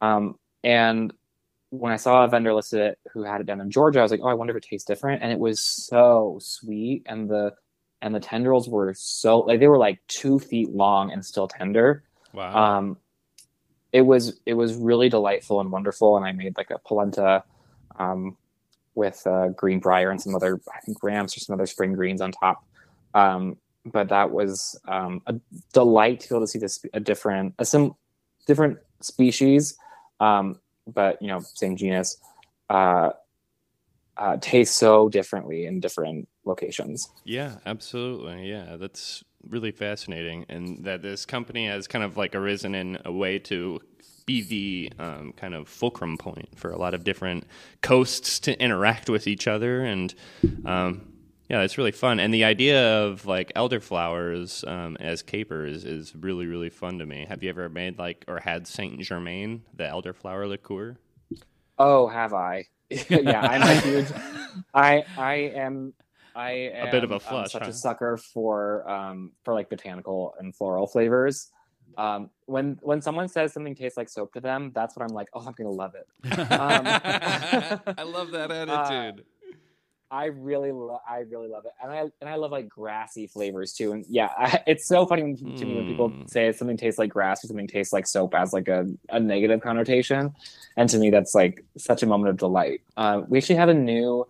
um, 0.00 0.38
and 0.64 1.12
when 1.70 1.92
I 1.92 1.96
saw 1.96 2.24
a 2.24 2.28
vendor 2.28 2.52
listed 2.52 2.96
who 3.12 3.22
had 3.22 3.40
it 3.40 3.46
down 3.46 3.60
in 3.60 3.70
Georgia, 3.70 4.00
I 4.00 4.02
was 4.02 4.10
like, 4.10 4.20
oh, 4.22 4.28
I 4.28 4.34
wonder 4.34 4.56
if 4.56 4.64
it 4.64 4.68
tastes 4.68 4.86
different, 4.86 5.22
and 5.22 5.32
it 5.32 5.38
was 5.38 5.60
so 5.60 6.38
sweet, 6.40 7.02
and 7.06 7.28
the 7.28 7.54
and 8.02 8.14
the 8.14 8.20
tendrils 8.20 8.68
were 8.68 8.94
so 8.94 9.40
like 9.40 9.60
they 9.60 9.68
were 9.68 9.78
like 9.78 10.00
two 10.08 10.38
feet 10.38 10.70
long 10.70 11.12
and 11.12 11.24
still 11.24 11.48
tender. 11.48 12.04
wow. 12.32 12.78
Um, 12.78 12.96
it 13.92 14.02
was 14.02 14.40
it 14.46 14.54
was 14.54 14.74
really 14.74 15.08
delightful 15.08 15.60
and 15.60 15.70
wonderful, 15.70 16.16
and 16.16 16.24
I 16.24 16.32
made 16.32 16.56
like 16.56 16.70
a 16.70 16.78
polenta 16.78 17.44
um, 17.98 18.36
with 19.00 19.26
uh, 19.26 19.48
greenbrier 19.48 20.10
and 20.10 20.20
some 20.20 20.34
other 20.34 20.60
I 20.76 20.80
think 20.80 21.02
ramps 21.02 21.34
or 21.36 21.40
some 21.40 21.54
other 21.54 21.66
spring 21.66 21.94
greens 21.94 22.20
on 22.20 22.32
top. 22.32 22.62
Um, 23.14 23.56
but 23.86 24.10
that 24.10 24.30
was 24.30 24.78
um, 24.86 25.22
a 25.26 25.34
delight 25.72 26.20
to 26.20 26.28
be 26.28 26.34
able 26.34 26.44
to 26.44 26.46
see 26.46 26.58
this 26.58 26.84
a 26.92 27.00
different 27.00 27.54
a 27.58 27.64
some 27.64 27.96
different 28.46 28.78
species, 29.00 29.78
um, 30.20 30.60
but 30.86 31.20
you 31.22 31.28
know 31.28 31.40
same 31.40 31.76
genus. 31.76 32.18
Uh, 32.68 33.10
uh, 34.16 34.36
taste 34.36 34.76
so 34.76 35.08
differently 35.08 35.64
in 35.64 35.80
different 35.80 36.28
locations. 36.44 37.08
Yeah, 37.24 37.56
absolutely. 37.64 38.50
Yeah, 38.50 38.76
that's 38.76 39.24
really 39.48 39.70
fascinating, 39.72 40.44
and 40.50 40.84
that 40.84 41.00
this 41.00 41.24
company 41.24 41.66
has 41.66 41.88
kind 41.88 42.04
of 42.04 42.18
like 42.18 42.34
arisen 42.34 42.74
in 42.74 42.98
a 43.06 43.10
way 43.10 43.38
to 43.38 43.80
be 44.30 44.42
the 44.42 45.02
um, 45.02 45.32
kind 45.32 45.54
of 45.54 45.68
fulcrum 45.68 46.16
point 46.16 46.48
for 46.56 46.70
a 46.70 46.78
lot 46.78 46.94
of 46.94 47.02
different 47.02 47.44
coasts 47.82 48.38
to 48.40 48.62
interact 48.62 49.10
with 49.10 49.26
each 49.26 49.48
other, 49.48 49.80
and 49.80 50.14
um, 50.64 51.02
yeah, 51.48 51.62
it's 51.62 51.76
really 51.76 51.90
fun. 51.90 52.20
And 52.20 52.32
the 52.32 52.44
idea 52.44 53.02
of 53.02 53.26
like 53.26 53.52
elderflowers 53.54 54.66
um, 54.68 54.96
as 55.00 55.22
capers 55.22 55.84
is 55.84 56.14
really 56.14 56.46
really 56.46 56.70
fun 56.70 56.98
to 57.00 57.06
me. 57.06 57.26
Have 57.28 57.42
you 57.42 57.50
ever 57.50 57.68
made 57.68 57.98
like 57.98 58.24
or 58.28 58.38
had 58.38 58.68
Saint 58.68 59.00
Germain, 59.00 59.62
the 59.74 59.84
elderflower 59.84 60.48
liqueur? 60.48 60.96
Oh, 61.76 62.06
have 62.06 62.32
I? 62.32 62.66
yeah, 63.08 63.40
I'm 63.40 63.62
a 63.62 63.80
huge. 63.80 64.08
I 64.72 65.04
I 65.16 65.34
am. 65.56 65.92
I 66.36 66.52
am 66.52 66.88
A 66.88 66.90
bit 66.92 67.02
of 67.02 67.10
a 67.10 67.14
um, 67.14 67.20
flush, 67.20 67.50
such 67.50 67.64
huh? 67.64 67.70
a 67.70 67.72
sucker 67.72 68.16
for 68.16 68.88
um 68.88 69.32
for 69.44 69.54
like 69.54 69.68
botanical 69.68 70.34
and 70.38 70.54
floral 70.54 70.86
flavors. 70.86 71.50
Um, 71.98 72.30
when 72.46 72.78
when 72.82 73.00
someone 73.02 73.28
says 73.28 73.52
something 73.52 73.74
tastes 73.74 73.96
like 73.96 74.08
soap 74.08 74.32
to 74.34 74.40
them, 74.40 74.72
that's 74.74 74.96
what 74.96 75.02
I'm 75.04 75.14
like. 75.14 75.28
Oh, 75.34 75.40
I'm 75.46 75.52
gonna 75.52 75.70
love 75.70 75.94
it. 75.94 76.06
Um, 76.50 76.86
I 76.86 78.02
love 78.04 78.30
that 78.32 78.50
attitude. 78.50 79.24
I 80.12 80.24
really 80.26 80.72
lo- 80.72 81.00
I 81.08 81.20
really 81.20 81.46
love 81.48 81.66
it, 81.66 81.72
and 81.80 81.92
I 81.92 82.00
and 82.20 82.28
I 82.28 82.34
love 82.34 82.50
like 82.50 82.68
grassy 82.68 83.28
flavors 83.28 83.72
too. 83.72 83.92
And 83.92 84.04
yeah, 84.08 84.30
I, 84.36 84.60
it's 84.66 84.86
so 84.86 85.06
funny 85.06 85.36
to 85.36 85.66
me 85.66 85.74
when 85.76 85.86
people 85.86 86.10
Mm. 86.10 86.28
say 86.28 86.50
something 86.52 86.76
tastes 86.76 86.98
like 86.98 87.10
grass 87.10 87.44
or 87.44 87.46
something 87.46 87.68
tastes 87.68 87.92
like 87.92 88.06
soap 88.08 88.34
as 88.34 88.52
like 88.52 88.66
a, 88.66 88.86
a 89.10 89.20
negative 89.20 89.60
connotation, 89.60 90.34
and 90.76 90.88
to 90.90 90.98
me 90.98 91.10
that's 91.10 91.32
like 91.34 91.64
such 91.78 92.02
a 92.02 92.06
moment 92.06 92.30
of 92.30 92.38
delight. 92.38 92.80
Uh, 92.96 93.22
we 93.28 93.38
actually 93.38 93.54
have 93.56 93.68
a 93.68 93.74
new 93.74 94.26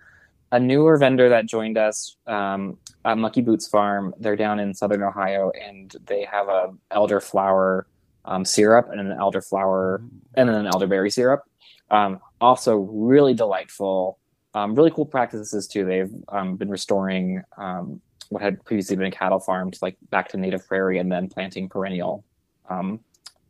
a 0.53 0.59
newer 0.59 0.97
vendor 0.97 1.29
that 1.29 1.47
joined 1.47 1.79
us 1.79 2.17
um, 2.27 2.77
at 3.05 3.19
Mucky 3.19 3.41
Boots 3.41 3.69
Farm. 3.69 4.15
They're 4.19 4.37
down 4.37 4.59
in 4.59 4.75
southern 4.75 5.03
Ohio, 5.03 5.51
and 5.51 5.95
they 6.07 6.25
have 6.25 6.49
a 6.49 6.73
elderflower 6.91 7.85
um, 8.25 8.45
syrup 8.45 8.89
and 8.91 9.01
an 9.01 9.17
elderflower 9.17 10.07
and 10.35 10.49
then 10.49 10.57
an 10.57 10.67
elderberry 10.67 11.11
syrup. 11.11 11.45
Um, 11.91 12.21
also, 12.41 12.77
really 12.77 13.35
delightful. 13.35 14.19
Um, 14.55 14.75
really 14.75 14.91
cool 14.91 15.07
practices 15.07 15.67
too. 15.69 15.85
They've 15.85 16.13
um, 16.29 16.57
been 16.57 16.71
restoring 16.71 17.43
um, 17.57 18.01
what 18.31 18.43
had 18.43 18.65
previously 18.65 18.97
been 18.97 19.07
a 19.07 19.11
cattle 19.11 19.41
farm 19.41 19.71
to 19.71 19.79
like 19.83 19.97
back 20.11 20.29
to 20.31 20.37
native 20.37 20.67
prairie 20.67 20.99
and 20.99 21.11
then 21.11 21.29
planting 21.29 21.69
perennial 21.69 22.25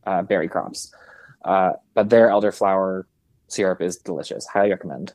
uh, 0.07 0.23
berry 0.23 0.49
crops. 0.49 0.93
Uh, 1.45 1.73
but 1.95 2.11
their 2.11 2.29
elderflower 2.29 3.05
syrup 3.49 3.81
is 3.81 3.97
delicious. 3.97 4.47
Highly 4.47 4.71
recommend. 4.71 5.15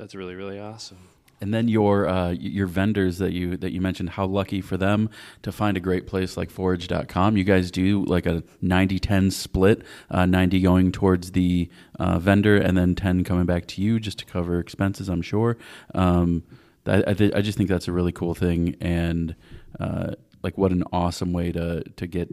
That's 0.00 0.14
really 0.14 0.34
really 0.34 0.58
awesome. 0.58 0.96
And 1.42 1.52
then 1.52 1.68
your 1.68 2.08
uh, 2.08 2.30
your 2.30 2.66
vendors 2.66 3.18
that 3.18 3.32
you 3.32 3.58
that 3.58 3.72
you 3.72 3.82
mentioned, 3.82 4.10
how 4.10 4.24
lucky 4.24 4.62
for 4.62 4.78
them 4.78 5.10
to 5.42 5.52
find 5.52 5.76
a 5.76 5.80
great 5.80 6.06
place 6.06 6.38
like 6.38 6.50
foraged.com. 6.50 7.36
You 7.36 7.44
guys 7.44 7.70
do 7.70 8.06
like 8.06 8.24
a 8.24 8.42
90-10 8.62 9.30
split, 9.30 9.82
uh, 10.10 10.24
90 10.24 10.60
going 10.62 10.90
towards 10.90 11.32
the 11.32 11.68
uh, 11.98 12.18
vendor 12.18 12.56
and 12.56 12.78
then 12.78 12.94
10 12.94 13.24
coming 13.24 13.44
back 13.44 13.66
to 13.68 13.82
you 13.82 14.00
just 14.00 14.18
to 14.20 14.24
cover 14.24 14.58
expenses, 14.58 15.10
I'm 15.10 15.22
sure. 15.22 15.58
Um, 15.94 16.44
I, 16.86 17.04
I, 17.06 17.12
th- 17.12 17.34
I, 17.34 17.42
just 17.42 17.58
think 17.58 17.68
that's 17.68 17.88
a 17.88 17.92
really 17.92 18.12
cool 18.12 18.34
thing 18.34 18.76
and 18.80 19.34
uh, 19.78 20.12
like 20.42 20.56
what 20.56 20.72
an 20.72 20.84
awesome 20.92 21.34
way 21.34 21.52
to 21.52 21.82
to 21.82 22.06
get 22.06 22.30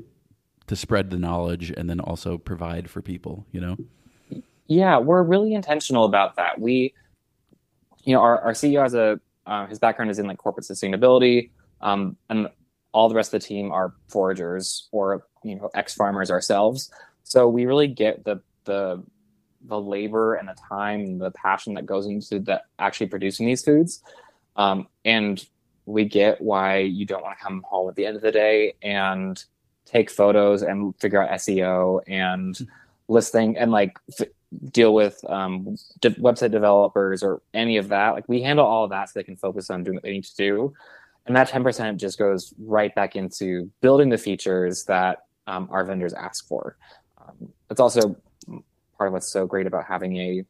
to 0.68 0.76
spread 0.78 1.10
the 1.10 1.18
knowledge 1.18 1.70
and 1.70 1.90
then 1.90 2.00
also 2.00 2.38
provide 2.38 2.90
for 2.90 3.02
people, 3.02 3.46
you 3.52 3.60
know? 3.60 3.78
Yeah, 4.68 5.00
we're 5.00 5.24
really 5.24 5.54
intentional 5.54 6.06
about 6.06 6.36
that. 6.38 6.60
We 6.60 6.94
you 8.08 8.14
know, 8.14 8.22
our, 8.22 8.40
our 8.40 8.54
CEO 8.54 8.82
has 8.82 8.94
a 8.94 9.20
uh, 9.46 9.68
his 9.68 9.80
background 9.80 10.10
is 10.10 10.18
in 10.18 10.28
like 10.28 10.38
corporate 10.38 10.66
sustainability, 10.66 11.52
um, 11.82 12.16
and 12.30 12.48
all 12.94 13.10
the 13.10 13.16
rest 13.16 13.34
of 13.34 13.42
the 13.42 13.46
team 13.46 13.70
are 13.72 13.94
foragers 14.08 14.88
or 14.94 15.28
you 15.44 15.56
know 15.56 15.70
ex 15.76 15.94
farmers 15.94 16.32
ourselves. 16.32 16.90
So 17.24 17.50
we 17.50 17.66
really 17.66 17.88
get 17.88 18.24
the 18.24 18.42
the 18.64 19.04
the 19.66 19.80
labor 19.80 20.36
and 20.36 20.48
the 20.48 20.56
time 20.70 21.02
and 21.02 21.20
the 21.20 21.32
passion 21.32 21.74
that 21.74 21.86
goes 21.86 22.06
into 22.06 22.40
the 22.40 22.62
actually 22.80 23.08
producing 23.08 23.46
these 23.46 23.64
foods, 23.64 24.02
um, 24.56 24.88
and 25.04 25.46
we 25.86 26.06
get 26.06 26.40
why 26.40 26.78
you 26.78 27.06
don't 27.06 27.24
want 27.24 27.38
to 27.38 27.44
come 27.44 27.62
home 27.68 27.90
at 27.90 27.96
the 27.96 28.06
end 28.06 28.16
of 28.16 28.22
the 28.22 28.32
day 28.32 28.74
and 28.82 29.44
take 29.84 30.10
photos 30.10 30.62
and 30.62 30.96
figure 30.98 31.22
out 31.22 31.30
SEO 31.40 32.00
and 32.08 32.58
listing 33.10 33.58
and 33.58 33.72
like 33.72 34.00
f- 34.18 34.28
deal 34.72 34.94
with 34.94 35.20
um, 35.30 35.76
de- 36.00 36.12
website 36.12 36.52
developers 36.52 37.24
or 37.24 37.42
any 37.54 37.78
of 37.78 37.90
that. 37.90 38.12
Like 38.12 38.28
we 38.28 38.42
handle 38.42 38.66
all 38.66 38.84
of 38.84 38.90
that 38.92 39.10
so 39.10 39.20
they 39.20 39.24
can 39.24 39.38
focus 39.38 39.70
on 39.70 39.84
doing 39.84 39.96
what 39.96 40.04
they 40.04 40.12
need 40.12 40.26
to 40.26 40.36
do. 40.36 40.74
And 41.26 41.36
that 41.36 41.50
10% 41.50 41.98
just 41.98 42.18
goes 42.18 42.54
right 42.58 42.94
back 42.96 43.16
into 43.16 43.70
building 43.82 44.10
the 44.10 44.18
features 44.18 44.86
that 44.86 45.26
um, 45.46 45.68
our 45.72 45.84
vendors 45.84 46.14
ask 46.14 46.48
for. 46.48 46.78
Um, 47.20 47.50
that's 47.68 47.82
also 47.82 48.16
part 48.98 49.08
of 49.08 49.14
what's 49.14 49.32
so 49.32 49.46
great 49.46 49.68
about 49.68 49.86
having 49.86 50.18
a 50.18 50.46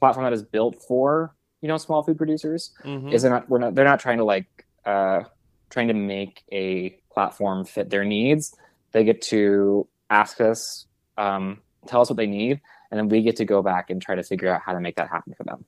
platform 0.00 0.24
that 0.24 0.32
is 0.32 0.42
built 0.42 0.82
for 0.82 1.34
you 1.62 1.68
know 1.68 1.78
small 1.78 2.02
food 2.02 2.18
producers. 2.18 2.72
Mm-hmm. 2.84 3.08
Is 3.08 3.22
they're 3.22 3.30
not 3.30 3.48
we're 3.48 3.58
not 3.58 3.74
they're 3.74 3.84
not 3.84 4.00
trying 4.00 4.18
to 4.18 4.24
like 4.24 4.66
uh, 4.84 5.22
trying 5.70 5.88
to 5.88 5.94
make 5.94 6.42
a 6.52 6.90
platform 7.12 7.64
fit 7.64 7.88
their 7.88 8.04
needs. 8.04 8.54
They 8.90 9.04
get 9.04 9.22
to 9.22 9.86
ask 10.10 10.40
us, 10.40 10.86
um, 11.16 11.62
tell 11.86 12.02
us 12.02 12.10
what 12.10 12.16
they 12.16 12.26
need, 12.26 12.60
and 12.92 12.98
then 12.98 13.08
we 13.08 13.22
get 13.22 13.36
to 13.36 13.46
go 13.46 13.62
back 13.62 13.88
and 13.88 14.02
try 14.02 14.14
to 14.14 14.22
figure 14.22 14.48
out 14.48 14.60
how 14.60 14.74
to 14.74 14.80
make 14.80 14.96
that 14.96 15.08
happen 15.08 15.34
for 15.34 15.44
them. 15.44 15.64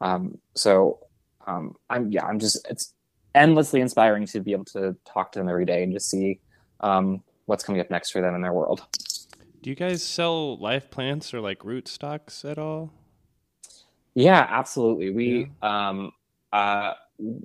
Um, 0.00 0.38
so 0.54 1.00
um, 1.46 1.74
I'm 1.90 2.10
yeah, 2.12 2.24
I'm 2.24 2.38
just 2.38 2.64
it's 2.70 2.94
endlessly 3.34 3.80
inspiring 3.80 4.26
to 4.26 4.40
be 4.40 4.52
able 4.52 4.64
to 4.66 4.96
talk 5.04 5.32
to 5.32 5.40
them 5.40 5.48
every 5.48 5.64
day 5.64 5.82
and 5.82 5.92
just 5.92 6.08
see 6.08 6.38
um, 6.80 7.22
what's 7.46 7.64
coming 7.64 7.80
up 7.80 7.90
next 7.90 8.10
for 8.10 8.22
them 8.22 8.34
in 8.36 8.42
their 8.42 8.52
world. 8.52 8.86
Do 9.60 9.70
you 9.70 9.76
guys 9.76 10.04
sell 10.04 10.56
live 10.58 10.88
plants 10.88 11.34
or 11.34 11.40
like 11.40 11.64
root 11.64 11.88
stocks 11.88 12.44
at 12.44 12.58
all? 12.58 12.92
Yeah, 14.14 14.46
absolutely. 14.48 15.10
We 15.10 15.50
yeah. 15.60 15.88
um, 15.88 16.12
uh, 16.52 16.92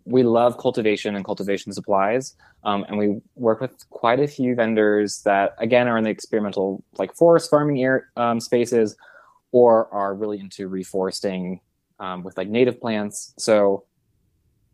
we 0.05 0.21
love 0.21 0.59
cultivation 0.59 1.15
and 1.15 1.25
cultivation 1.25 1.73
supplies, 1.73 2.35
um, 2.63 2.85
and 2.87 2.99
we 2.99 3.19
work 3.35 3.61
with 3.61 3.89
quite 3.89 4.19
a 4.19 4.27
few 4.27 4.53
vendors 4.53 5.23
that 5.23 5.55
again 5.57 5.87
are 5.87 5.97
in 5.97 6.03
the 6.03 6.11
experimental 6.11 6.83
like 6.99 7.15
forest 7.15 7.49
farming 7.49 7.81
air, 7.81 8.09
um, 8.15 8.39
spaces 8.39 8.95
or 9.53 9.87
are 9.93 10.13
really 10.13 10.39
into 10.39 10.69
reforesting 10.69 11.61
um, 11.99 12.23
with 12.23 12.35
like 12.35 12.49
native 12.49 12.81
plants. 12.81 13.33
So 13.37 13.85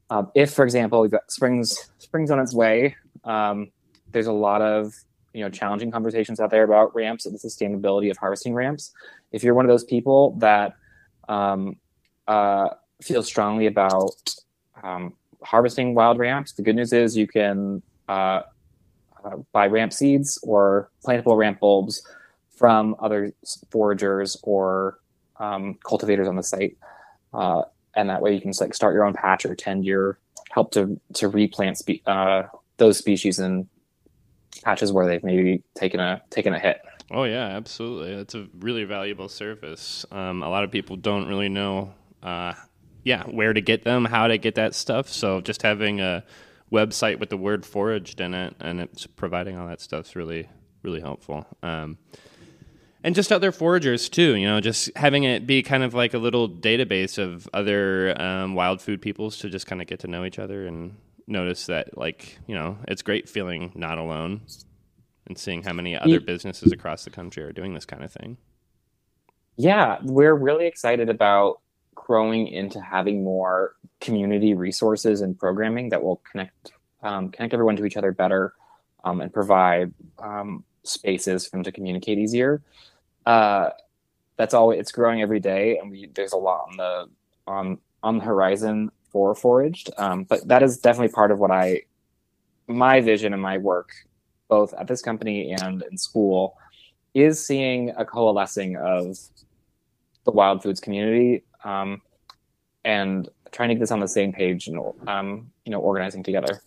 um, 0.10 0.32
if, 0.34 0.52
for 0.54 0.64
example, 0.64 1.02
we've 1.02 1.12
got 1.12 1.30
springs 1.32 1.92
springs 2.00 2.32
on 2.32 2.40
its 2.40 2.56
way, 2.56 2.96
um, 3.26 3.72
there's 4.12 4.26
a 4.26 4.34
lot 4.34 4.64
of 4.64 4.92
you 5.34 5.44
know 5.44 5.50
challenging 5.50 5.92
conversations 5.92 6.40
out 6.40 6.50
there 6.50 6.64
about 6.64 6.96
ramps 6.96 7.28
and 7.28 7.36
the 7.36 7.40
sustainability 7.40 8.10
of 8.10 8.18
harvesting 8.18 8.56
ramps. 8.56 8.92
If 9.32 9.44
you're 9.44 9.54
one 9.54 9.66
of 9.66 9.70
those 9.70 9.84
people 9.84 10.36
that 10.40 10.74
um, 11.28 11.76
uh, 12.28 12.70
feel 13.04 13.22
strongly 13.22 13.68
about 13.68 14.34
um, 14.82 15.14
harvesting 15.44 15.94
wild 15.94 16.18
ramps, 16.18 16.54
the 16.54 16.64
good 16.64 16.76
news 16.76 16.94
is 16.94 17.16
you 17.16 17.28
can 17.28 17.84
uh, 18.08 18.42
uh, 19.24 19.36
buy 19.52 19.68
ramp 19.68 19.92
seeds 19.94 20.40
or 20.42 20.90
plantable 21.06 21.38
ramp 21.38 21.60
bulbs 21.60 22.02
from 22.60 22.94
other 23.00 23.32
foragers 23.72 24.36
or 24.44 25.00
um, 25.38 25.80
cultivators 25.88 26.28
on 26.28 26.36
the 26.36 26.44
site. 26.44 26.78
Uh, 27.34 27.62
and 27.96 28.10
that 28.10 28.22
way 28.22 28.36
you 28.36 28.42
can 28.42 28.52
like 28.60 28.74
start 28.74 28.94
your 28.94 29.06
own 29.06 29.14
patch 29.14 29.46
or 29.46 29.56
tend 29.56 29.86
your 29.86 30.20
help 30.52 30.72
to 30.72 31.00
to 31.14 31.30
replant 31.30 31.78
spe- 31.78 32.06
uh, 32.06 32.44
those 32.78 32.98
species 32.98 33.40
in 33.40 33.68
patches 34.64 34.92
where 34.92 35.08
they've 35.08 35.24
maybe 35.24 35.64
taken 35.74 36.02
a 36.02 36.22
taken 36.30 36.54
a 36.54 36.60
hit. 36.60 36.82
Oh 37.12 37.24
yeah, 37.24 37.48
absolutely. 37.48 38.12
It's 38.12 38.36
a 38.36 38.48
really 38.60 38.84
valuable 38.84 39.30
service. 39.30 40.06
Um, 40.12 40.44
a 40.44 40.50
lot 40.50 40.64
of 40.66 40.72
people 40.72 40.98
don't 40.98 41.28
really 41.28 41.50
know, 41.50 41.94
uh, 42.22 42.54
yeah, 43.04 43.24
where 43.24 43.54
to 43.54 43.62
get 43.62 43.84
them, 43.84 44.06
how 44.06 44.28
to 44.28 44.38
get 44.38 44.56
that 44.56 44.76
stuff. 44.76 45.08
So 45.08 45.42
just 45.42 45.62
having 45.62 46.02
a 46.02 46.24
website 46.72 47.20
with 47.20 47.30
the 47.30 47.38
word 47.38 47.66
foraged 47.66 48.20
in 48.22 48.34
it 48.34 48.54
and 48.60 48.80
it's 48.80 49.08
providing 49.08 49.58
all 49.58 49.68
that 49.68 49.82
stuff 49.82 50.08
is 50.08 50.16
really 50.16 50.50
really 50.84 51.02
helpful. 51.02 51.46
Um, 51.64 51.98
and 53.04 53.16
just 53.16 53.32
other 53.32 53.52
foragers 53.52 54.10
too 54.10 54.36
you 54.36 54.46
know 54.46 54.60
just 54.60 54.90
having 54.96 55.24
it 55.24 55.48
be 55.48 55.64
kind 55.64 55.84
of 55.84 55.94
like 55.94 56.14
a 56.14 56.18
little 56.18 56.50
database 56.50 57.18
of 57.18 57.48
other 57.54 58.20
um, 58.22 58.56
wild 58.56 58.82
food 58.82 59.02
peoples 59.02 59.38
to 59.38 59.50
just 59.50 59.68
kind 59.68 59.82
of 59.82 59.88
get 59.88 60.00
to 60.00 60.08
know 60.08 60.26
each 60.26 60.40
other 60.40 60.66
and 60.66 60.96
notice 61.30 61.68
that 61.68 61.98
like 61.98 62.40
you 62.48 62.56
know 62.56 62.78
it's 62.88 63.02
great 63.02 63.30
feeling 63.30 63.72
not 63.76 63.98
alone 63.98 64.42
and 65.28 65.38
seeing 65.38 65.62
how 65.62 65.72
many 65.72 65.96
other 65.96 66.20
businesses 66.20 66.72
across 66.72 67.04
the 67.04 67.12
country 67.12 67.44
are 67.44 67.52
doing 67.52 67.76
this 67.76 67.86
kind 67.86 68.04
of 68.04 68.12
thing. 68.12 68.38
Yeah 69.56 70.00
we're 70.04 70.34
really 70.34 70.66
excited 70.66 71.10
about 71.10 71.60
growing 71.94 72.48
into 72.48 72.82
having 72.82 73.24
more 73.24 73.76
community 74.02 74.56
resources 74.56 75.22
and 75.22 75.38
programming 75.38 75.90
that 75.90 76.04
will 76.04 76.22
connect 76.30 76.72
um, 77.04 77.30
connect 77.30 77.54
everyone 77.54 77.76
to 77.76 77.86
each 77.86 77.96
other 77.96 78.12
better 78.12 78.54
um, 79.04 79.22
and 79.22 79.32
provide 79.32 79.94
um, 80.18 80.66
spaces 80.84 81.46
for 81.46 81.52
them 81.52 81.64
to 81.64 81.72
communicate 81.72 82.18
easier 82.18 82.62
uh, 83.30 83.70
that's 84.38 84.56
all. 84.56 84.72
It's 84.72 84.92
growing 84.92 85.22
every 85.22 85.40
day, 85.40 85.78
and 85.78 85.92
we, 85.92 86.10
there's 86.16 86.34
a 86.34 86.38
lot 86.38 86.66
on 86.70 86.78
the 86.78 87.10
on 87.46 87.78
on 88.02 88.18
the 88.18 88.24
horizon 88.24 88.90
for 89.12 89.36
foraged. 89.36 89.92
Um, 89.98 90.24
but 90.24 90.48
that 90.48 90.64
is 90.64 90.80
definitely 90.80 91.14
part 91.14 91.30
of 91.30 91.38
what 91.38 91.52
I 91.52 91.84
my 92.68 93.02
vision 93.02 93.34
and 93.34 93.42
my 93.42 93.60
work, 93.60 93.92
both 94.48 94.74
at 94.74 94.88
this 94.88 95.04
company 95.04 95.52
and 95.62 95.84
in 95.92 95.96
school, 95.96 96.58
is 97.14 97.46
seeing 97.46 97.92
a 97.98 98.04
coalescing 98.04 98.78
of 98.78 99.16
the 100.24 100.32
wild 100.32 100.64
foods 100.64 100.80
community 100.80 101.44
um, 101.64 102.02
and 102.84 103.30
trying 103.52 103.70
to 103.70 103.76
get 103.76 103.80
this 103.80 103.92
on 103.92 104.00
the 104.00 104.08
same 104.08 104.34
page 104.34 104.68
and 104.68 104.80
um, 105.08 105.52
you 105.66 105.72
know 105.72 105.80
organizing 105.80 106.24
together. 106.24 106.64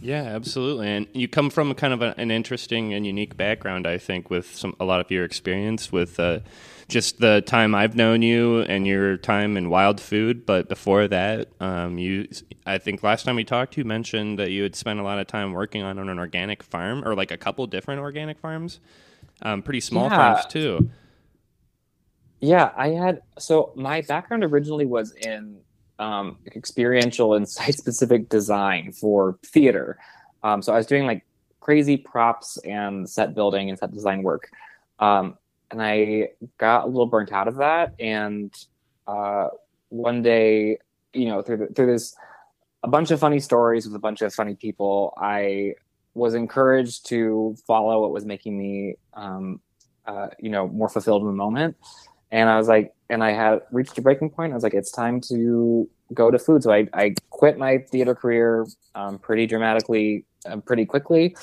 Yeah, 0.00 0.22
absolutely. 0.22 0.88
And 0.88 1.06
you 1.12 1.28
come 1.28 1.50
from 1.50 1.74
kind 1.74 1.92
of 1.92 2.02
a, 2.02 2.14
an 2.18 2.30
interesting 2.30 2.92
and 2.92 3.06
unique 3.06 3.36
background, 3.36 3.86
I 3.86 3.98
think, 3.98 4.30
with 4.30 4.54
some 4.54 4.74
a 4.78 4.84
lot 4.84 5.00
of 5.00 5.10
your 5.10 5.24
experience 5.24 5.90
with 5.90 6.20
uh, 6.20 6.40
just 6.88 7.18
the 7.18 7.40
time 7.40 7.74
I've 7.74 7.96
known 7.96 8.22
you 8.22 8.60
and 8.60 8.86
your 8.86 9.16
time 9.16 9.56
in 9.56 9.70
wild 9.70 10.00
food. 10.00 10.44
But 10.44 10.68
before 10.68 11.08
that, 11.08 11.48
um, 11.60 11.98
you, 11.98 12.28
I 12.66 12.78
think 12.78 13.02
last 13.02 13.24
time 13.24 13.36
we 13.36 13.44
talked, 13.44 13.76
you 13.76 13.84
mentioned 13.84 14.38
that 14.38 14.50
you 14.50 14.62
had 14.62 14.76
spent 14.76 15.00
a 15.00 15.02
lot 15.02 15.18
of 15.18 15.26
time 15.26 15.52
working 15.52 15.82
on 15.82 15.98
an 15.98 16.18
organic 16.18 16.62
farm 16.62 17.06
or 17.06 17.14
like 17.14 17.30
a 17.30 17.38
couple 17.38 17.66
different 17.66 18.00
organic 18.00 18.38
farms, 18.38 18.80
um, 19.42 19.62
pretty 19.62 19.80
small 19.80 20.04
yeah. 20.10 20.16
farms 20.16 20.46
too. 20.46 20.90
Yeah, 22.40 22.70
I 22.76 22.88
had 22.88 23.22
so 23.38 23.72
my 23.76 24.02
background 24.02 24.44
originally 24.44 24.84
was 24.84 25.12
in 25.12 25.60
um, 25.98 26.38
experiential 26.54 27.34
and 27.34 27.48
site 27.56 27.74
specific 27.74 28.28
design 28.28 28.92
for 28.92 29.38
theater. 29.44 29.98
Um, 30.42 30.62
so 30.62 30.72
I 30.72 30.76
was 30.76 30.86
doing 30.86 31.06
like 31.06 31.24
crazy 31.60 31.96
props 31.96 32.58
and 32.58 33.08
set 33.08 33.34
building 33.34 33.68
and 33.68 33.78
set 33.78 33.92
design 33.92 34.22
work. 34.22 34.50
Um, 34.98 35.36
and 35.70 35.82
I 35.82 36.28
got 36.58 36.84
a 36.84 36.86
little 36.86 37.06
burnt 37.06 37.32
out 37.32 37.48
of 37.48 37.56
that. 37.56 37.94
And 37.98 38.54
uh, 39.06 39.48
one 39.88 40.22
day, 40.22 40.78
you 41.12 41.26
know, 41.26 41.42
through, 41.42 41.56
the, 41.56 41.66
through 41.68 41.92
this, 41.92 42.14
a 42.82 42.88
bunch 42.88 43.10
of 43.10 43.18
funny 43.18 43.40
stories 43.40 43.86
with 43.86 43.94
a 43.96 43.98
bunch 43.98 44.22
of 44.22 44.32
funny 44.32 44.54
people, 44.54 45.12
I 45.20 45.74
was 46.14 46.34
encouraged 46.34 47.06
to 47.06 47.56
follow 47.66 48.00
what 48.00 48.12
was 48.12 48.24
making 48.24 48.56
me, 48.56 48.96
um, 49.14 49.60
uh, 50.06 50.28
you 50.38 50.50
know, 50.50 50.68
more 50.68 50.88
fulfilled 50.88 51.22
in 51.22 51.28
the 51.28 51.34
moment. 51.34 51.76
And 52.30 52.48
I 52.48 52.56
was 52.56 52.68
like, 52.68 52.92
and 53.08 53.22
I 53.22 53.32
had 53.32 53.60
reached 53.70 53.96
a 53.98 54.02
breaking 54.02 54.30
point. 54.30 54.52
I 54.52 54.54
was 54.56 54.62
like, 54.62 54.74
it's 54.74 54.90
time 54.90 55.20
to 55.22 55.88
go 56.12 56.30
to 56.30 56.38
food. 56.38 56.62
So 56.62 56.72
I, 56.72 56.88
I 56.92 57.14
quit 57.30 57.58
my 57.58 57.78
theater 57.78 58.14
career 58.14 58.66
um, 58.94 59.18
pretty 59.18 59.46
dramatically, 59.46 60.24
uh, 60.44 60.56
pretty 60.58 60.86
quickly. 60.86 61.36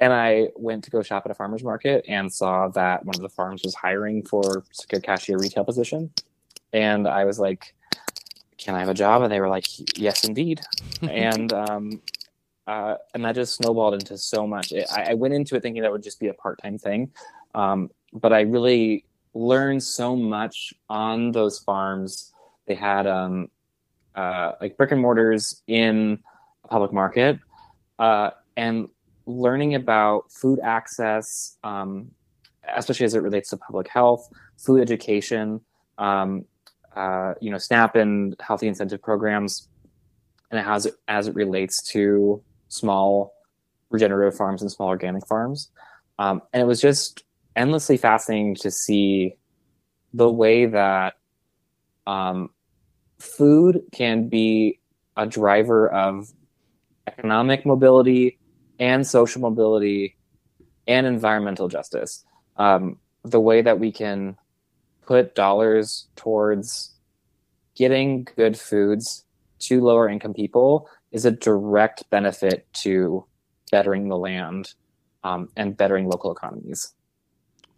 And 0.00 0.12
I 0.12 0.48
went 0.56 0.84
to 0.84 0.90
go 0.90 1.02
shop 1.02 1.22
at 1.24 1.30
a 1.30 1.34
farmer's 1.34 1.62
market 1.62 2.04
and 2.08 2.32
saw 2.32 2.68
that 2.68 3.04
one 3.04 3.14
of 3.14 3.22
the 3.22 3.28
farms 3.28 3.62
was 3.64 3.74
hiring 3.74 4.24
for 4.24 4.64
a 4.92 5.00
cashier 5.00 5.38
retail 5.38 5.64
position. 5.64 6.10
And 6.72 7.06
I 7.06 7.24
was 7.24 7.38
like, 7.38 7.74
can 8.58 8.74
I 8.74 8.80
have 8.80 8.88
a 8.88 8.94
job? 8.94 9.22
And 9.22 9.32
they 9.32 9.40
were 9.40 9.48
like, 9.48 9.66
yes, 9.98 10.24
indeed. 10.24 10.60
and, 11.02 11.52
um, 11.52 12.02
uh, 12.66 12.96
and 13.12 13.24
that 13.24 13.34
just 13.34 13.56
snowballed 13.56 13.94
into 13.94 14.16
so 14.18 14.46
much. 14.46 14.72
It, 14.72 14.86
I, 14.90 15.10
I, 15.10 15.14
went 15.14 15.34
into 15.34 15.54
it 15.54 15.62
thinking 15.62 15.82
that 15.82 15.92
would 15.92 16.02
just 16.02 16.18
be 16.18 16.28
a 16.28 16.34
part-time 16.34 16.78
thing. 16.78 17.10
Um, 17.54 17.90
but 18.14 18.32
I 18.32 18.40
really 18.40 19.04
learned 19.34 19.82
so 19.82 20.16
much 20.16 20.72
on 20.88 21.32
those 21.32 21.58
farms. 21.58 22.32
They 22.66 22.74
had, 22.74 23.06
um, 23.06 23.50
uh, 24.14 24.52
like 24.60 24.76
brick 24.76 24.92
and 24.92 25.00
mortars 25.00 25.62
in 25.66 26.20
a 26.64 26.68
public 26.68 26.92
market, 26.92 27.38
uh, 27.98 28.30
and 28.56 28.88
learning 29.26 29.74
about 29.74 30.30
food 30.30 30.60
access, 30.62 31.58
um, 31.64 32.10
especially 32.76 33.04
as 33.04 33.14
it 33.14 33.20
relates 33.20 33.50
to 33.50 33.56
public 33.56 33.88
health, 33.88 34.28
food 34.56 34.80
education, 34.80 35.60
um, 35.98 36.44
uh, 36.94 37.34
you 37.40 37.50
know, 37.50 37.58
SNAP 37.58 37.96
and 37.96 38.36
healthy 38.40 38.68
incentive 38.68 39.02
programs, 39.02 39.68
and 40.50 40.60
as 40.60 40.86
it, 40.86 40.94
as 41.08 41.26
it 41.26 41.34
relates 41.34 41.82
to 41.82 42.42
small 42.68 43.34
regenerative 43.90 44.36
farms 44.36 44.62
and 44.62 44.70
small 44.70 44.88
organic 44.88 45.26
farms. 45.26 45.70
Um, 46.18 46.42
and 46.52 46.62
it 46.62 46.66
was 46.66 46.80
just 46.80 47.24
endlessly 47.56 47.96
fascinating 47.96 48.54
to 48.56 48.70
see 48.70 49.36
the 50.12 50.30
way 50.30 50.66
that 50.66 51.14
um, 52.06 52.50
food 53.18 53.82
can 53.92 54.28
be 54.28 54.78
a 55.16 55.26
driver 55.26 55.88
of 55.88 56.32
economic 57.06 57.64
mobility 57.64 58.38
and 58.78 59.06
social 59.06 59.40
mobility 59.40 60.16
and 60.86 61.06
environmental 61.06 61.68
justice. 61.68 62.24
Um, 62.56 62.98
the 63.24 63.40
way 63.40 63.62
that 63.62 63.78
we 63.78 63.90
can 63.90 64.36
put 65.06 65.34
dollars 65.34 66.08
towards 66.16 66.92
getting 67.74 68.26
good 68.36 68.58
foods 68.58 69.24
to 69.60 69.80
lower 69.80 70.08
income 70.08 70.34
people 70.34 70.88
is 71.12 71.24
a 71.24 71.30
direct 71.30 72.08
benefit 72.10 72.66
to 72.72 73.24
bettering 73.70 74.08
the 74.08 74.16
land 74.16 74.74
um, 75.22 75.48
and 75.56 75.76
bettering 75.76 76.08
local 76.08 76.32
economies. 76.32 76.92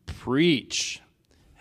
Preach. 0.07 1.01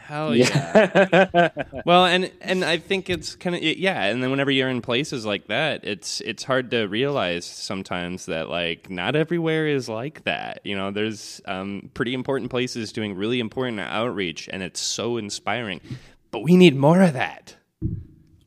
Hell 0.06 0.36
yeah. 0.36 1.30
yeah. 1.34 1.50
well, 1.86 2.06
and 2.06 2.32
and 2.40 2.64
I 2.64 2.78
think 2.78 3.10
it's 3.10 3.36
kind 3.36 3.56
of 3.56 3.64
yeah, 3.64 4.04
and 4.04 4.22
then 4.22 4.30
whenever 4.30 4.52
you're 4.52 4.70
in 4.70 4.84
places 4.84 5.26
like 5.26 5.48
that, 5.48 5.84
it's 5.84 6.22
it's 6.22 6.44
hard 6.44 6.70
to 6.72 6.86
realize 6.86 7.44
sometimes 7.44 8.28
that 8.28 8.48
like 8.48 8.88
not 8.92 9.16
everywhere 9.16 9.68
is 9.68 9.90
like 9.90 10.24
that. 10.26 10.62
You 10.64 10.78
know, 10.78 10.92
there's 10.92 11.42
um, 11.46 11.90
pretty 11.96 12.14
important 12.14 12.52
places 12.52 12.92
doing 12.92 13.16
really 13.16 13.40
important 13.40 13.80
outreach, 13.80 14.48
and 14.54 14.62
it's 14.62 14.80
so 14.80 15.18
inspiring. 15.18 15.82
But 16.30 16.44
we 16.44 16.56
need 16.56 16.76
more 16.76 17.02
of 17.02 17.14
that. 17.14 17.56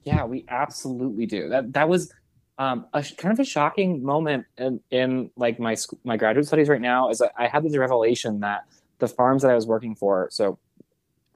Yeah, 0.05 0.27
we 0.27 0.45
absolutely 0.49 1.27
do. 1.27 1.49
That 1.49 1.73
that 1.73 1.89
was 1.89 2.13
um, 2.59 2.87
a 2.93 3.03
kind 3.17 3.33
of 3.33 3.41
a 3.41 3.45
shocking 3.45 4.05
moment 4.05 4.47
in, 4.59 4.81
in 4.93 5.31
like 5.37 5.59
my 5.59 5.77
my 6.05 6.17
graduate 6.17 6.47
studies 6.47 6.69
right 6.69 6.81
now. 6.81 7.11
Is 7.11 7.21
I 7.37 7.49
had 7.49 7.65
this 7.65 7.77
revelation 7.77 8.41
that 8.41 8.65
the 8.99 9.09
farms 9.09 9.43
that 9.43 9.51
I 9.51 9.55
was 9.55 9.67
working 9.67 9.95
for, 9.95 10.29
so 10.31 10.59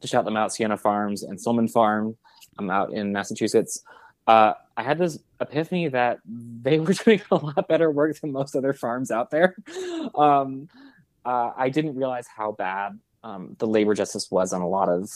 to 0.00 0.08
shout 0.08 0.24
them 0.24 0.36
out, 0.36 0.52
Siena 0.52 0.76
Farms 0.76 1.22
and 1.22 1.40
Stillman 1.40 1.68
Farm. 1.68 2.16
I'm 2.58 2.70
out 2.70 2.92
in 2.92 3.12
Massachusetts. 3.12 3.82
Uh, 4.26 4.54
I 4.76 4.82
had 4.82 4.98
this 4.98 5.18
epiphany 5.40 5.88
that 5.88 6.18
they 6.24 6.78
were 6.80 6.92
doing 6.92 7.22
a 7.30 7.36
lot 7.36 7.68
better 7.68 7.90
work 7.90 8.20
than 8.20 8.32
most 8.32 8.54
other 8.54 8.72
farms 8.72 9.10
out 9.10 9.30
there. 9.30 9.56
Um, 10.16 10.68
uh, 11.24 11.52
I 11.56 11.68
didn't 11.68 11.94
realize 11.94 12.26
how 12.26 12.50
bad 12.50 12.98
um, 13.22 13.54
the 13.60 13.68
labor 13.68 13.94
justice 13.94 14.32
was 14.32 14.52
on 14.52 14.60
a 14.60 14.68
lot 14.68 14.88
of 14.88 15.08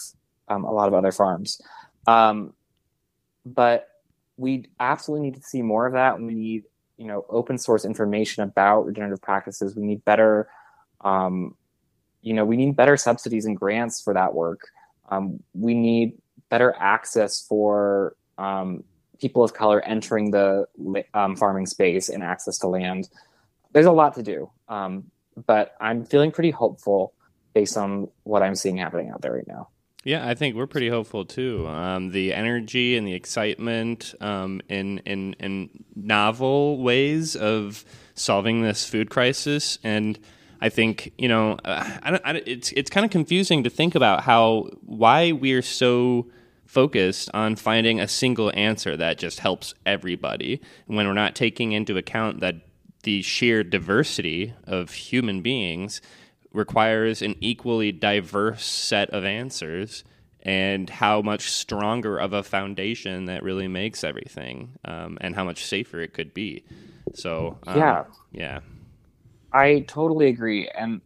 um, 0.47 0.63
a 0.63 0.73
lot 0.73 0.87
of 0.87 0.95
other 0.95 1.11
farms. 1.11 1.61
Um, 2.07 2.53
but 3.45 3.89
we 4.37 4.67
absolutely 4.79 5.27
need 5.27 5.35
to 5.37 5.43
see 5.43 5.61
more 5.61 5.87
of 5.87 5.95
that. 5.95 6.21
We 6.21 6.35
need 6.35 6.65
you 6.99 7.07
know 7.07 7.27
open 7.29 7.59
source 7.59 7.85
information 7.85 8.45
about 8.45 8.87
regenerative 8.87 9.21
practices. 9.21 9.75
We 9.75 9.83
need 9.83 10.05
better 10.05 10.49
um, 11.01 11.57
you 12.27 12.35
know 12.35 12.45
we 12.45 12.57
need 12.57 12.77
better 12.77 12.97
subsidies 12.97 13.47
and 13.47 13.57
grants 13.57 14.03
for 14.03 14.13
that 14.13 14.35
work 14.35 14.69
um, 15.09 15.43
we 15.55 15.75
need 15.75 16.19
better 16.49 16.75
access 16.79 17.45
for 17.47 18.17
um, 18.39 18.85
people 19.21 19.43
of 19.43 19.55
color 19.55 19.81
entering 19.83 20.31
the 20.31 20.67
um, 21.15 21.37
farming 21.37 21.67
space 21.67 22.09
and 22.09 22.23
access 22.23 22.59
to 22.59 22.69
land. 22.69 23.09
There's 23.73 23.87
a 23.87 23.93
lot 23.93 24.15
to 24.15 24.23
do, 24.23 24.51
um, 24.69 25.11
but 25.47 25.75
I'm 25.81 26.05
feeling 26.05 26.33
pretty 26.33 26.51
hopeful 26.51 27.15
based 27.55 27.77
on 27.77 28.09
what 28.25 28.43
I'm 28.43 28.55
seeing 28.55 28.77
happening 28.77 29.11
out 29.11 29.23
there 29.23 29.33
right 29.33 29.47
now. 29.47 29.69
Yeah, 30.05 30.27
I 30.27 30.35
think 30.35 30.55
we're 30.55 30.69
pretty 30.69 30.89
hopeful 30.89 31.25
too. 31.25 31.67
Um, 31.67 32.11
the 32.11 32.33
energy 32.33 32.97
and 32.97 33.07
the 33.07 33.15
excitement 33.15 34.15
um, 34.21 34.61
in 34.69 34.99
in 34.99 35.33
in 35.35 35.85
novel 35.97 36.81
ways 36.81 37.35
of 37.35 37.85
solving 38.15 38.63
this 38.63 38.89
food 38.89 39.11
crisis 39.11 39.79
and 39.83 40.19
I 40.61 40.69
think 40.69 41.13
you 41.19 41.29
know, 41.29 41.59
uh, 41.65 41.99
I 42.03 42.21
I, 42.25 42.43
it's 42.47 42.73
it's 42.73 42.91
kind 42.91 43.05
of 43.05 43.11
confusing 43.11 43.65
to 43.65 43.71
think 43.71 43.95
about 43.95 44.23
how 44.23 44.69
why 44.83 45.33
we're 45.33 45.63
so 45.63 46.27
focused 46.67 47.31
on 47.33 47.57
finding 47.57 48.01
a 48.01 48.09
single 48.09 48.51
answer 48.55 48.97
that 48.97 49.19
just 49.19 49.39
helps 49.39 49.73
everybody 49.85 50.61
when 50.87 51.07
we're 51.07 51.15
not 51.15 51.35
taking 51.35 51.73
into 51.73 51.97
account 51.97 52.41
that 52.41 52.57
the 53.05 53.23
sheer 53.23 53.63
diversity 53.63 54.53
of 54.65 54.91
human 54.91 55.43
beings 55.43 56.01
requires 56.53 57.23
an 57.23 57.37
equally 57.41 57.93
diverse 57.93 58.65
set 58.65 59.09
of 59.11 59.25
answers 59.25 60.03
and 60.43 60.91
how 60.91 61.23
much 61.23 61.51
stronger 61.51 62.19
of 62.19 62.33
a 62.33 62.43
foundation 62.43 63.27
that 63.27 63.43
really 63.43 63.69
makes 63.69 64.03
everything 64.03 64.73
um, 64.85 65.19
and 65.21 65.35
how 65.35 65.45
much 65.45 65.65
safer 65.65 66.01
it 66.01 66.15
could 66.15 66.33
be. 66.35 66.65
So 67.15 67.59
um, 67.67 67.79
yeah. 67.79 68.05
yeah 68.33 68.61
I 69.53 69.81
totally 69.89 70.29
agree, 70.29 70.69
and 70.69 71.01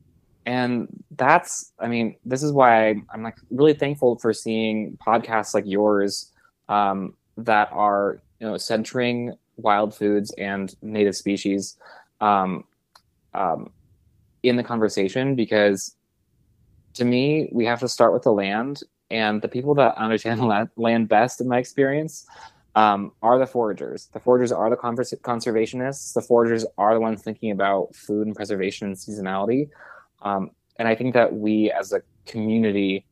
and 0.46 0.88
that's 1.16 1.72
I 1.78 1.88
mean 1.88 2.16
this 2.24 2.42
is 2.42 2.52
why 2.52 2.88
I, 2.88 2.94
am 3.14 3.22
like 3.22 3.36
really 3.50 3.74
thankful 3.74 4.18
for 4.18 4.32
seeing 4.32 4.98
podcasts 5.06 5.54
like 5.54 5.64
yours 5.66 6.32
um, 6.68 7.14
that 7.36 7.68
are 7.72 8.20
you 8.40 8.46
know 8.46 8.56
centering 8.56 9.34
wild 9.56 9.94
foods 9.94 10.32
and 10.38 10.74
native 10.82 11.14
species 11.14 11.76
um, 12.20 12.64
um, 13.34 13.70
in 14.42 14.56
the 14.56 14.62
conversation 14.62 15.34
because 15.34 15.94
to 16.94 17.04
me 17.04 17.48
we 17.52 17.64
have 17.64 17.80
to 17.80 17.88
start 17.88 18.12
with 18.12 18.22
the 18.22 18.32
land 18.32 18.82
and 19.10 19.42
the 19.42 19.48
people 19.48 19.74
that 19.74 19.94
understand 19.96 20.40
land 20.76 21.08
best 21.08 21.40
in 21.40 21.48
my 21.48 21.58
experience 21.58 22.26
um, 22.74 23.12
are 23.22 23.38
the 23.38 23.46
foragers. 23.46 24.10
The 24.12 24.20
foragers 24.20 24.56
are 24.56 24.70
the 24.70 24.76
conservationists. 24.76 26.14
The 26.14 26.20
foragers 26.20 26.64
are 26.78 26.94
the 26.94 27.00
ones 27.00 27.22
thinking 27.22 27.50
about 27.50 27.94
food 27.94 28.26
and 28.26 28.36
preservation 28.36 28.88
and 28.88 28.96
seasonality. 28.96 29.70
Um, 30.22 30.50
and 30.76 30.86
I 30.86 30.94
think 30.94 31.14
that 31.14 31.34
we 31.34 31.70
as 31.70 31.92
a 31.92 32.02
community 32.26 33.06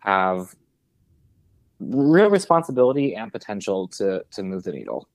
have 0.00 0.54
real 1.80 2.30
responsibility 2.30 3.14
and 3.14 3.32
potential 3.32 3.88
to 3.88 4.24
to 4.32 4.42
move 4.42 4.64
the 4.64 4.72
needle. 4.72 5.08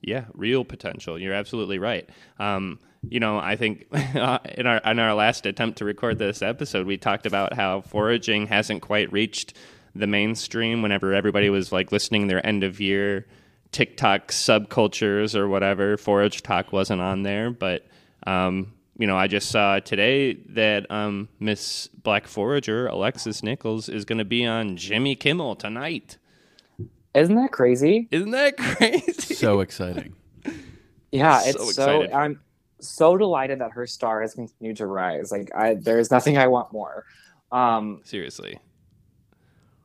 Yeah, 0.00 0.26
real 0.34 0.64
potential. 0.64 1.18
You're 1.18 1.32
absolutely 1.32 1.78
right. 1.78 2.08
Um, 2.38 2.78
you 3.08 3.20
know, 3.20 3.38
I 3.38 3.56
think 3.56 3.86
in 3.92 4.66
our 4.66 4.78
in 4.84 4.98
our 4.98 5.14
last 5.14 5.46
attempt 5.46 5.78
to 5.78 5.84
record 5.84 6.18
this 6.18 6.42
episode, 6.42 6.86
we 6.86 6.96
talked 6.96 7.26
about 7.26 7.54
how 7.54 7.80
foraging 7.80 8.46
hasn't 8.46 8.82
quite 8.82 9.12
reached 9.12 9.54
the 9.94 10.06
mainstream 10.06 10.82
whenever 10.82 11.14
everybody 11.14 11.50
was 11.50 11.72
like 11.72 11.92
listening 11.92 12.26
their 12.26 12.44
end 12.44 12.64
of 12.64 12.80
year 12.80 13.26
TikTok 13.74 14.28
subcultures 14.28 15.34
or 15.34 15.48
whatever. 15.48 15.96
ForageTok 15.96 16.70
wasn't 16.70 17.00
on 17.02 17.22
there, 17.22 17.50
but 17.50 17.84
um, 18.24 18.72
you 18.96 19.06
know, 19.06 19.16
I 19.16 19.26
just 19.26 19.50
saw 19.50 19.80
today 19.80 20.34
that 20.50 20.88
um, 20.90 21.28
Miss 21.40 21.88
Black 21.88 22.28
Forager 22.28 22.86
Alexis 22.86 23.42
Nichols 23.42 23.88
is 23.88 24.04
going 24.04 24.18
to 24.18 24.24
be 24.24 24.46
on 24.46 24.76
Jimmy 24.76 25.16
Kimmel 25.16 25.56
tonight. 25.56 26.18
Isn't 27.14 27.34
that 27.34 27.50
crazy? 27.50 28.08
Isn't 28.12 28.30
that 28.30 28.56
crazy? 28.56 29.34
So 29.34 29.58
exciting. 29.58 30.14
yeah, 31.12 31.42
it's 31.44 31.74
so, 31.74 32.06
so 32.06 32.12
I'm 32.12 32.40
so 32.80 33.16
delighted 33.16 33.60
that 33.60 33.72
her 33.72 33.88
star 33.88 34.22
has 34.22 34.34
continued 34.34 34.76
to 34.76 34.86
rise. 34.86 35.32
Like, 35.32 35.50
I 35.52 35.74
there's 35.74 36.12
nothing 36.12 36.38
I 36.38 36.46
want 36.46 36.72
more. 36.72 37.04
Um, 37.50 38.02
Seriously 38.04 38.60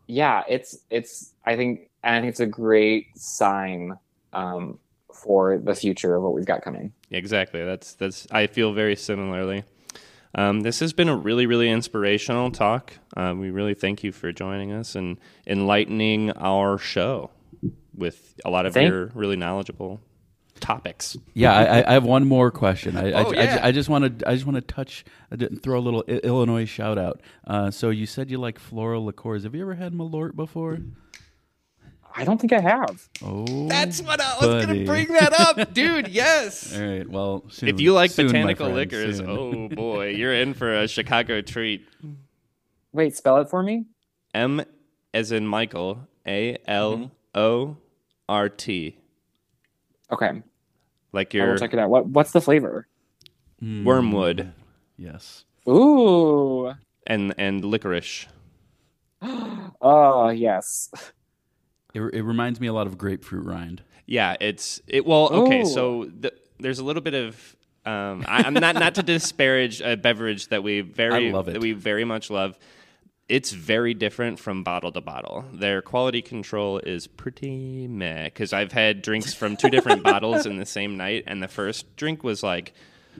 yeah, 0.09 0.43
it's 0.49 0.79
it's 0.89 1.33
I 1.45 1.55
think 1.55 1.89
and 2.03 2.15
I 2.15 2.19
think 2.19 2.31
it's 2.31 2.39
a 2.39 2.47
great 2.47 3.15
sign 3.15 3.97
um, 4.33 4.79
for 5.13 5.59
the 5.59 5.75
future 5.75 6.15
of 6.15 6.23
what 6.23 6.33
we've 6.33 6.45
got 6.45 6.63
coming. 6.63 6.91
Exactly. 7.11 7.63
That's 7.63 7.93
that's. 7.93 8.27
I 8.31 8.47
feel 8.47 8.73
very 8.73 8.95
similarly. 8.95 9.63
Um, 10.35 10.61
this 10.61 10.79
has 10.79 10.93
been 10.93 11.09
a 11.09 11.15
really, 11.15 11.45
really 11.45 11.69
inspirational 11.69 12.51
talk. 12.51 12.93
Uh, 13.15 13.33
we 13.37 13.49
really 13.49 13.73
thank 13.73 14.03
you 14.03 14.11
for 14.11 14.31
joining 14.31 14.71
us 14.71 14.95
and 14.95 15.17
enlightening 15.47 16.31
our 16.31 16.77
show 16.77 17.31
with 17.95 18.35
a 18.45 18.49
lot 18.49 18.65
of 18.65 18.73
Thank- 18.73 18.89
your 18.89 19.07
really 19.13 19.35
knowledgeable 19.35 20.01
topics. 20.59 21.17
Yeah, 21.33 21.53
I, 21.53 21.89
I 21.89 21.93
have 21.93 22.03
one 22.03 22.27
more 22.27 22.51
question. 22.51 22.95
I, 22.97 23.11
I, 23.11 23.23
Oh, 23.23 23.31
I- 23.31 23.33
yeah. 23.35 23.59
I, 23.63 23.71
just 23.71 23.89
want 23.89 24.19
to 24.19 24.29
I 24.29 24.33
just 24.33 24.45
want 24.45 24.55
to 24.55 24.61
touch 24.61 25.05
I 25.31 25.35
didn't 25.35 25.59
throw 25.63 25.79
a 25.79 25.81
little 25.81 26.03
Illinois 26.03 26.65
shout 26.65 26.97
out. 26.97 27.21
Uh, 27.47 27.71
so 27.71 27.89
you 27.89 28.05
said 28.05 28.29
you 28.29 28.37
like 28.37 28.59
floral 28.59 29.05
liqueurs. 29.05 29.43
Have 29.43 29.55
you 29.55 29.61
ever 29.61 29.75
had 29.75 29.93
Malort 29.93 30.35
before? 30.35 30.79
I 32.15 32.23
don't 32.25 32.41
think 32.41 32.53
I 32.53 32.59
have. 32.59 33.07
Oh, 33.23 33.67
that's 33.67 34.01
what 34.01 34.19
I 34.19 34.35
was 34.41 34.65
gonna 34.65 34.83
bring 34.83 35.07
that 35.09 35.31
up, 35.39 35.73
dude. 35.73 36.07
Yes. 36.07 36.75
all 36.75 36.83
right. 36.85 37.07
Well, 37.07 37.43
soon, 37.49 37.69
If 37.69 37.79
you 37.79 37.93
like 37.93 38.09
soon, 38.11 38.27
botanical 38.27 38.65
friend, 38.65 38.75
liquors, 38.75 39.17
soon. 39.17 39.29
oh 39.29 39.75
boy, 39.75 40.07
you're 40.09 40.33
in 40.33 40.55
for 40.55 40.73
a 40.73 40.87
Chicago 40.87 41.41
treat. 41.41 41.87
Wait, 42.93 43.15
spell 43.15 43.37
it 43.37 43.49
for 43.49 43.61
me. 43.61 43.85
M 44.33 44.63
as 45.13 45.31
in 45.31 45.45
Michael, 45.45 46.07
A 46.27 46.57
L 46.65 47.11
O 47.35 47.77
R 48.27 48.49
T. 48.49 48.97
Okay, 50.11 50.41
Like 51.11 51.33
your 51.33 51.43
I 51.43 51.45
your 51.47 51.53
will 51.53 51.59
check 51.59 51.73
it 51.73 51.79
out. 51.79 51.89
What 51.89 52.07
What's 52.07 52.31
the 52.31 52.41
flavor? 52.41 52.87
Mm, 53.63 53.83
wormwood 53.83 54.53
Yes. 54.97 55.45
Ooh. 55.67 56.73
and 57.07 57.33
and 57.37 57.63
licorice. 57.65 58.27
Oh 59.81 60.29
yes. 60.29 60.89
It, 61.93 62.01
it 62.01 62.21
reminds 62.23 62.59
me 62.59 62.67
a 62.67 62.73
lot 62.73 62.85
of 62.85 62.97
grapefruit 62.97 63.45
rind. 63.45 63.81
Yeah, 64.05 64.35
it's 64.39 64.81
it. 64.87 65.05
Well, 65.05 65.29
okay, 65.31 65.61
Ooh. 65.61 65.65
so 65.65 66.05
th- 66.05 66.33
there's 66.59 66.79
a 66.79 66.83
little 66.83 67.01
bit 67.01 67.13
of. 67.13 67.55
Um, 67.85 68.25
I, 68.27 68.43
I'm 68.43 68.53
not 68.53 68.75
not 68.75 68.95
to 68.95 69.03
disparage 69.03 69.81
a 69.81 69.95
beverage 69.95 70.49
that 70.49 70.63
we 70.63 70.81
very 71.03 71.29
I 71.29 71.31
love 71.31 71.47
it. 71.47 71.53
that 71.53 71.61
we 71.61 71.71
very 71.71 72.03
much 72.05 72.29
love. 72.29 72.57
It's 73.29 73.51
very 73.51 73.93
different 73.93 74.39
from 74.39 74.63
bottle 74.63 74.91
to 74.91 75.01
bottle. 75.01 75.45
Their 75.53 75.81
quality 75.83 76.21
control 76.21 76.79
is 76.79 77.05
pretty 77.05 77.87
meh. 77.87 78.25
Because 78.25 78.53
I've 78.53 78.71
had 78.71 79.01
drinks 79.03 79.33
from 79.35 79.55
two 79.55 79.69
different 79.69 80.03
bottles 80.11 80.45
in 80.47 80.57
the 80.57 80.65
same 80.65 80.97
night, 80.97 81.23
and 81.27 81.41
the 81.41 81.47
first 81.47 81.95
drink 81.95 82.23
was 82.23 82.41
like, 82.41 82.73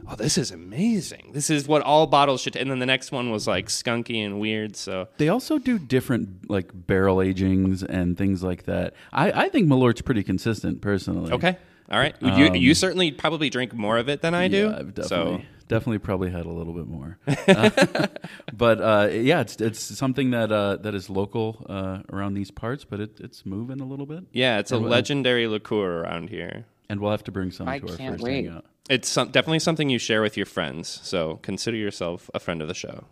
"Oh, 0.08 0.16
this 0.16 0.38
is 0.38 0.50
amazing. 0.52 1.32
This 1.34 1.52
is 1.52 1.68
what 1.68 1.84
all 1.84 2.08
bottles 2.08 2.42
should." 2.42 2.56
And 2.56 2.72
then 2.72 2.80
the 2.80 2.88
next 2.88 3.12
one 3.12 3.30
was 3.30 3.46
like 3.48 3.68
skunky 3.68 4.26
and 4.26 4.40
weird. 4.40 4.76
So 4.76 5.08
They 5.18 5.30
also 5.30 5.60
do 5.60 5.78
different 5.78 6.50
like 6.50 6.72
barrel 6.74 7.18
agings 7.22 7.84
and 7.84 8.18
things 8.18 8.42
like 8.42 8.64
that. 8.64 8.96
I, 9.14 9.32
I 9.44 9.50
think 9.50 9.68
Malort's 9.68 10.02
pretty 10.02 10.24
consistent 10.24 10.82
personally. 10.82 11.32
okay, 11.34 11.58
all 11.92 12.00
right. 12.00 12.16
you 12.22 12.54
you 12.56 12.74
certainly 12.74 13.12
probably 13.12 13.50
drink 13.52 13.74
more 13.74 14.00
of 14.00 14.10
it 14.10 14.22
than 14.22 14.34
I 14.34 14.48
do. 14.48 14.70
Um, 14.70 14.74
Yeah, 14.74 15.02
I've 15.02 15.08
so 15.08 15.42
definitely 15.70 16.00
definitely 16.00 16.00
probably 16.00 16.32
had 16.32 16.46
a 16.46 16.50
little 16.50 16.74
bit 16.74 16.88
more. 16.88 17.18
Uh, 17.48 18.08
but 18.54 18.82
uh, 18.82 19.08
yeah, 19.12 19.42
it's 19.42 19.60
it's 19.62 19.80
something 19.80 20.32
that 20.32 20.52
uh, 20.52 20.76
that 20.78 20.94
is 20.94 21.10
local 21.10 21.66
uh, 21.70 22.00
around 22.12 22.34
these 22.34 22.52
parts, 22.52 22.84
but 22.86 23.00
it, 23.00 23.20
it's 23.20 23.46
moving 23.46 23.80
a 23.80 23.86
little 23.86 24.06
bit, 24.06 24.26
Yeah, 24.34 24.60
it's 24.60 24.72
a 24.72 24.76
And, 24.76 24.86
uh, 24.86 24.90
legendary 24.90 25.48
liqueur 25.48 26.02
around 26.02 26.30
here. 26.30 26.66
and 26.90 27.00
we'll 27.00 27.12
have 27.12 27.24
to 27.24 27.32
bring 27.32 27.52
some 27.52 27.68
I 27.68 27.80
to 27.80 27.90
our 27.90 27.98
can't 27.98 28.14
first 28.16 28.24
wait. 28.24 28.46
hangout. 28.46 28.66
It's 28.90 29.08
some, 29.08 29.30
definitely 29.30 29.60
something 29.60 29.90
you 29.90 30.00
share 30.00 30.22
with 30.22 30.36
your 30.38 30.46
friends. 30.46 31.00
So 31.04 31.40
consider 31.42 31.78
yourself 31.78 32.30
a 32.34 32.40
friend 32.40 32.62
of 32.62 32.68
the 32.68 32.74
show. 32.74 33.06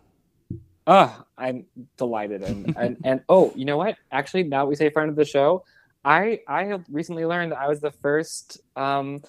Ah, 0.86 1.24
I'm 1.36 1.66
delighted 1.96 2.42
and, 2.42 2.74
and 2.82 2.96
and 3.04 3.20
oh, 3.28 3.52
you 3.56 3.64
know 3.64 3.76
what? 3.76 3.96
Actually, 4.10 4.44
now 4.44 4.66
we 4.66 4.74
say 4.74 4.90
friend 4.90 5.10
of 5.10 5.16
the 5.16 5.24
show. 5.24 5.64
I 6.04 6.40
I 6.46 6.64
have 6.64 6.84
recently 6.90 7.24
learned 7.26 7.52
that 7.52 7.58
I 7.58 7.68
was 7.68 7.80
the 7.80 7.92
first 7.92 8.60
um, 8.76 9.22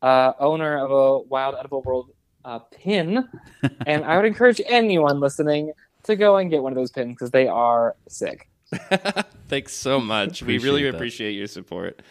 uh, 0.00 0.32
owner 0.38 0.78
of 0.84 0.90
a 0.90 1.18
Wild 1.20 1.54
Edible 1.58 1.82
World 1.82 2.10
uh, 2.44 2.58
pin, 2.58 3.28
and 3.86 4.04
I 4.04 4.16
would 4.16 4.26
encourage 4.26 4.60
anyone 4.66 5.20
listening 5.20 5.72
to 6.04 6.16
go 6.16 6.36
and 6.36 6.50
get 6.50 6.62
one 6.62 6.72
of 6.72 6.76
those 6.76 6.90
pins 6.90 7.14
because 7.14 7.30
they 7.30 7.46
are 7.48 7.96
sick. 8.08 8.48
Thanks 9.48 9.72
so 9.74 10.00
much. 10.00 10.42
we 10.42 10.58
really 10.58 10.86
Appreciate 10.86 10.90
that. 10.90 10.96
appreciate 10.96 11.32
your 11.32 11.46
support. 11.46 12.02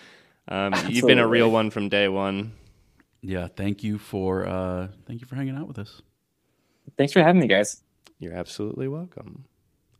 Um, 0.47 0.73
you've 0.87 1.05
been 1.07 1.19
a 1.19 1.27
real 1.27 1.49
one 1.51 1.69
from 1.69 1.89
day 1.89 2.07
one. 2.07 2.53
Yeah, 3.21 3.47
thank 3.47 3.83
you 3.83 3.97
for 3.97 4.45
uh, 4.45 4.87
thank 5.07 5.21
you 5.21 5.27
for 5.27 5.35
hanging 5.35 5.55
out 5.55 5.67
with 5.67 5.79
us. 5.79 6.01
Thanks 6.97 7.13
for 7.13 7.21
having 7.21 7.39
me, 7.41 7.47
guys. 7.47 7.81
You're 8.19 8.33
absolutely 8.33 8.87
welcome. 8.89 9.45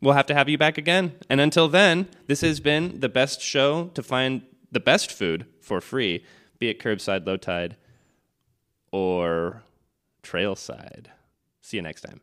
We'll 0.02 0.14
have 0.16 0.26
to 0.28 0.34
have 0.34 0.50
you 0.50 0.58
back 0.58 0.78
again. 0.78 1.14
And 1.30 1.40
until 1.40 1.70
then, 1.70 2.10
this 2.28 2.42
has 2.42 2.60
been 2.60 3.00
the 3.00 3.08
best 3.08 3.40
show 3.42 3.88
to 3.94 4.04
find 4.04 4.42
the 4.72 4.82
best 4.82 5.12
food 5.12 5.46
for 5.62 5.80
free, 5.80 6.26
be 6.60 6.68
it 6.68 6.80
curbside, 6.80 7.26
low 7.26 7.38
tide, 7.38 7.78
or 8.92 9.64
trailside. 10.24 11.08
See 11.62 11.78
you 11.78 11.84
next 11.84 12.02
time. 12.02 12.22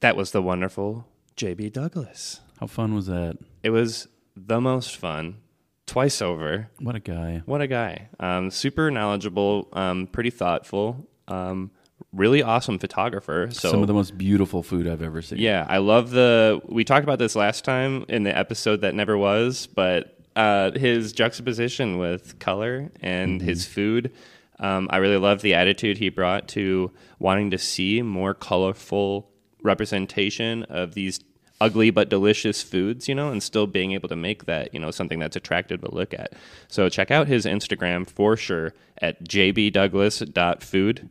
That 0.00 0.14
was 0.14 0.30
the 0.30 0.40
wonderful 0.40 1.08
JB 1.36 1.72
Douglas. 1.72 2.40
How 2.60 2.68
fun 2.68 2.94
was 2.94 3.06
that? 3.06 3.38
It 3.64 3.70
was 3.70 4.06
the 4.36 4.60
most 4.60 4.96
fun, 4.96 5.38
twice 5.86 6.20
over. 6.20 6.68
What 6.78 6.94
a 6.94 7.00
guy! 7.00 7.42
What 7.46 7.60
a 7.60 7.66
guy. 7.66 8.08
Um, 8.20 8.50
super 8.50 8.90
knowledgeable, 8.90 9.68
um, 9.72 10.06
pretty 10.06 10.30
thoughtful, 10.30 11.06
um, 11.28 11.70
really 12.12 12.42
awesome 12.42 12.78
photographer. 12.78 13.48
So 13.50 13.70
Some 13.70 13.80
of 13.82 13.86
the 13.88 13.94
most 13.94 14.16
beautiful 14.18 14.62
food 14.62 14.86
I've 14.86 15.02
ever 15.02 15.22
seen. 15.22 15.38
yeah, 15.38 15.66
I 15.68 15.78
love 15.78 16.10
the. 16.10 16.60
We 16.66 16.84
talked 16.84 17.04
about 17.04 17.18
this 17.18 17.34
last 17.36 17.64
time 17.64 18.04
in 18.08 18.22
the 18.24 18.36
episode 18.36 18.82
that 18.82 18.94
never 18.94 19.16
was, 19.16 19.66
but 19.66 20.18
uh, 20.36 20.72
his 20.72 21.12
juxtaposition 21.12 21.98
with 21.98 22.38
color 22.38 22.90
and 23.00 23.40
his 23.40 23.66
food. 23.66 24.12
Um, 24.58 24.88
I 24.90 24.98
really 24.98 25.18
love 25.18 25.42
the 25.42 25.52
attitude 25.54 25.98
he 25.98 26.08
brought 26.08 26.48
to 26.48 26.90
wanting 27.18 27.50
to 27.50 27.58
see 27.58 28.00
more 28.02 28.32
colorful 28.34 29.30
representation 29.62 30.62
of 30.64 30.94
these 30.94 31.20
ugly 31.60 31.90
but 31.90 32.08
delicious 32.08 32.62
foods, 32.62 33.08
you 33.08 33.14
know, 33.14 33.30
and 33.30 33.42
still 33.42 33.66
being 33.66 33.92
able 33.92 34.08
to 34.08 34.16
make 34.16 34.44
that, 34.46 34.72
you 34.74 34.80
know, 34.80 34.90
something 34.90 35.18
that's 35.18 35.36
attractive 35.36 35.80
to 35.80 35.94
look 35.94 36.12
at. 36.14 36.32
So 36.68 36.88
check 36.88 37.10
out 37.10 37.26
his 37.28 37.44
Instagram 37.46 38.08
for 38.08 38.36
sure 38.36 38.74
at 38.98 39.24
jbdouglas.food. 39.24 41.08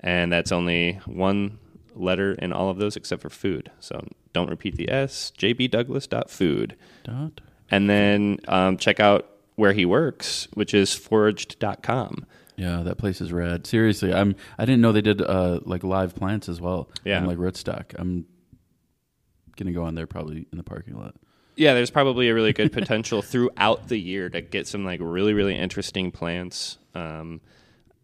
And 0.00 0.32
that's 0.32 0.50
only 0.52 1.00
one 1.06 1.58
letter 1.94 2.32
in 2.32 2.52
all 2.52 2.70
of 2.70 2.78
those 2.78 2.96
except 2.96 3.22
for 3.22 3.30
food. 3.30 3.70
So 3.80 4.06
don't 4.32 4.50
repeat 4.50 4.76
the 4.76 4.90
S, 4.90 5.32
jbdouglas.food. 5.38 6.76
Dot. 7.04 7.40
And 7.70 7.88
then 7.88 8.38
um, 8.48 8.76
check 8.76 9.00
out 9.00 9.28
where 9.56 9.72
he 9.72 9.84
works, 9.84 10.48
which 10.54 10.74
is 10.74 10.94
foraged.com. 10.94 12.26
Yeah, 12.56 12.82
that 12.82 12.98
place 12.98 13.20
is 13.20 13.32
rad. 13.32 13.66
Seriously, 13.66 14.12
I'm. 14.12 14.36
I 14.58 14.66
didn't 14.66 14.82
know 14.82 14.92
they 14.92 15.00
did 15.00 15.22
uh, 15.22 15.60
like 15.64 15.82
live 15.82 16.14
plants 16.14 16.50
as 16.50 16.60
well. 16.60 16.90
Yeah. 17.02 17.18
and 17.18 17.26
like 17.26 17.38
rootstock. 17.38 17.94
I'm 17.98 18.26
gonna 19.56 19.72
go 19.72 19.84
on 19.84 19.94
there 19.94 20.06
probably 20.06 20.46
in 20.50 20.58
the 20.58 20.64
parking 20.64 20.96
lot. 20.96 21.14
Yeah, 21.56 21.74
there's 21.74 21.90
probably 21.90 22.28
a 22.28 22.34
really 22.34 22.52
good 22.52 22.72
potential 22.72 23.22
throughout 23.22 23.88
the 23.88 23.98
year 23.98 24.30
to 24.30 24.40
get 24.40 24.66
some 24.66 24.84
like 24.84 25.00
really, 25.02 25.34
really 25.34 25.56
interesting 25.56 26.10
plants. 26.10 26.78
Um, 26.94 27.40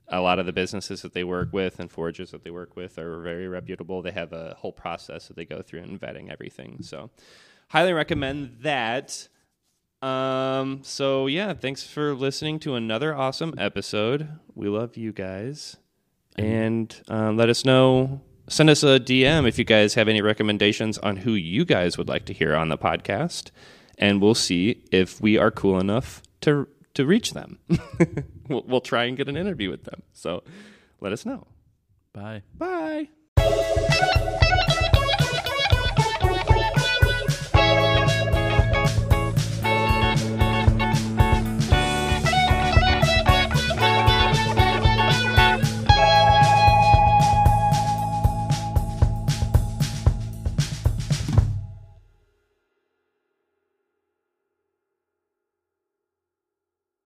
a 0.09 0.20
lot 0.20 0.38
of 0.38 0.46
the 0.46 0.53
businesses 0.53 1.03
that 1.03 1.12
they 1.12 1.24
work 1.24 1.53
with 1.53 1.80
and 1.80 1.90
forages 1.90 2.30
that 2.30 2.42
they 2.42 2.51
work 2.51 2.76
with 2.76 2.99
are 2.99 3.20
very 3.20 3.46
reputable. 3.46 4.01
They 4.03 4.11
have 4.12 4.32
a 4.32 4.55
whole 4.59 4.72
process 4.72 5.28
that 5.28 5.36
they 5.36 5.44
go 5.44 5.62
through 5.62 5.80
in 5.80 5.99
vetting 5.99 6.30
everything. 6.30 6.78
So, 6.82 7.11
highly 7.68 7.92
recommend 7.92 8.59
that. 8.62 9.28
Um, 10.01 10.80
so 10.82 11.26
yeah, 11.26 11.55
thanks 11.55 11.82
for 11.84 12.14
listening 12.14 12.61
to 12.61 12.74
another 12.74 13.14
awesome 13.14 13.55
episode. 13.59 14.28
We 14.55 14.68
love 14.68 14.96
you 14.96 15.12
guys, 15.12 15.76
and 16.36 16.94
um, 17.09 17.36
let 17.36 17.49
us 17.49 17.64
know. 17.64 18.20
Send 18.49 18.70
us 18.70 18.82
a 18.82 18.99
DM 18.99 19.46
if 19.46 19.59
you 19.59 19.64
guys 19.64 19.94
have 19.94 20.09
any 20.09 20.22
recommendations 20.22 20.99
on 20.99 21.16
who 21.16 21.34
you 21.34 21.64
guys 21.64 21.99
would 21.99 22.09
like 22.09 22.24
to 22.26 22.32
hear 22.32 22.55
on 22.55 22.68
the 22.68 22.78
podcast, 22.78 23.51
and 23.99 24.20
we'll 24.20 24.34
see 24.34 24.84
if 24.90 25.20
we 25.20 25.36
are 25.36 25.51
cool 25.51 25.78
enough 25.78 26.22
to 26.42 26.66
to 26.94 27.07
reach 27.07 27.32
them. 27.32 27.59
we'll, 28.49 28.64
we'll 28.66 28.80
try 28.80 29.05
and 29.05 29.16
get 29.16 29.28
an 29.28 29.36
interview 29.36 29.70
with 29.70 29.84
them. 29.84 30.03
So 30.12 30.42
let 31.01 31.12
us 31.12 31.24
know. 31.24 31.46
Bye. 32.12 32.42
Bye. 32.57 33.09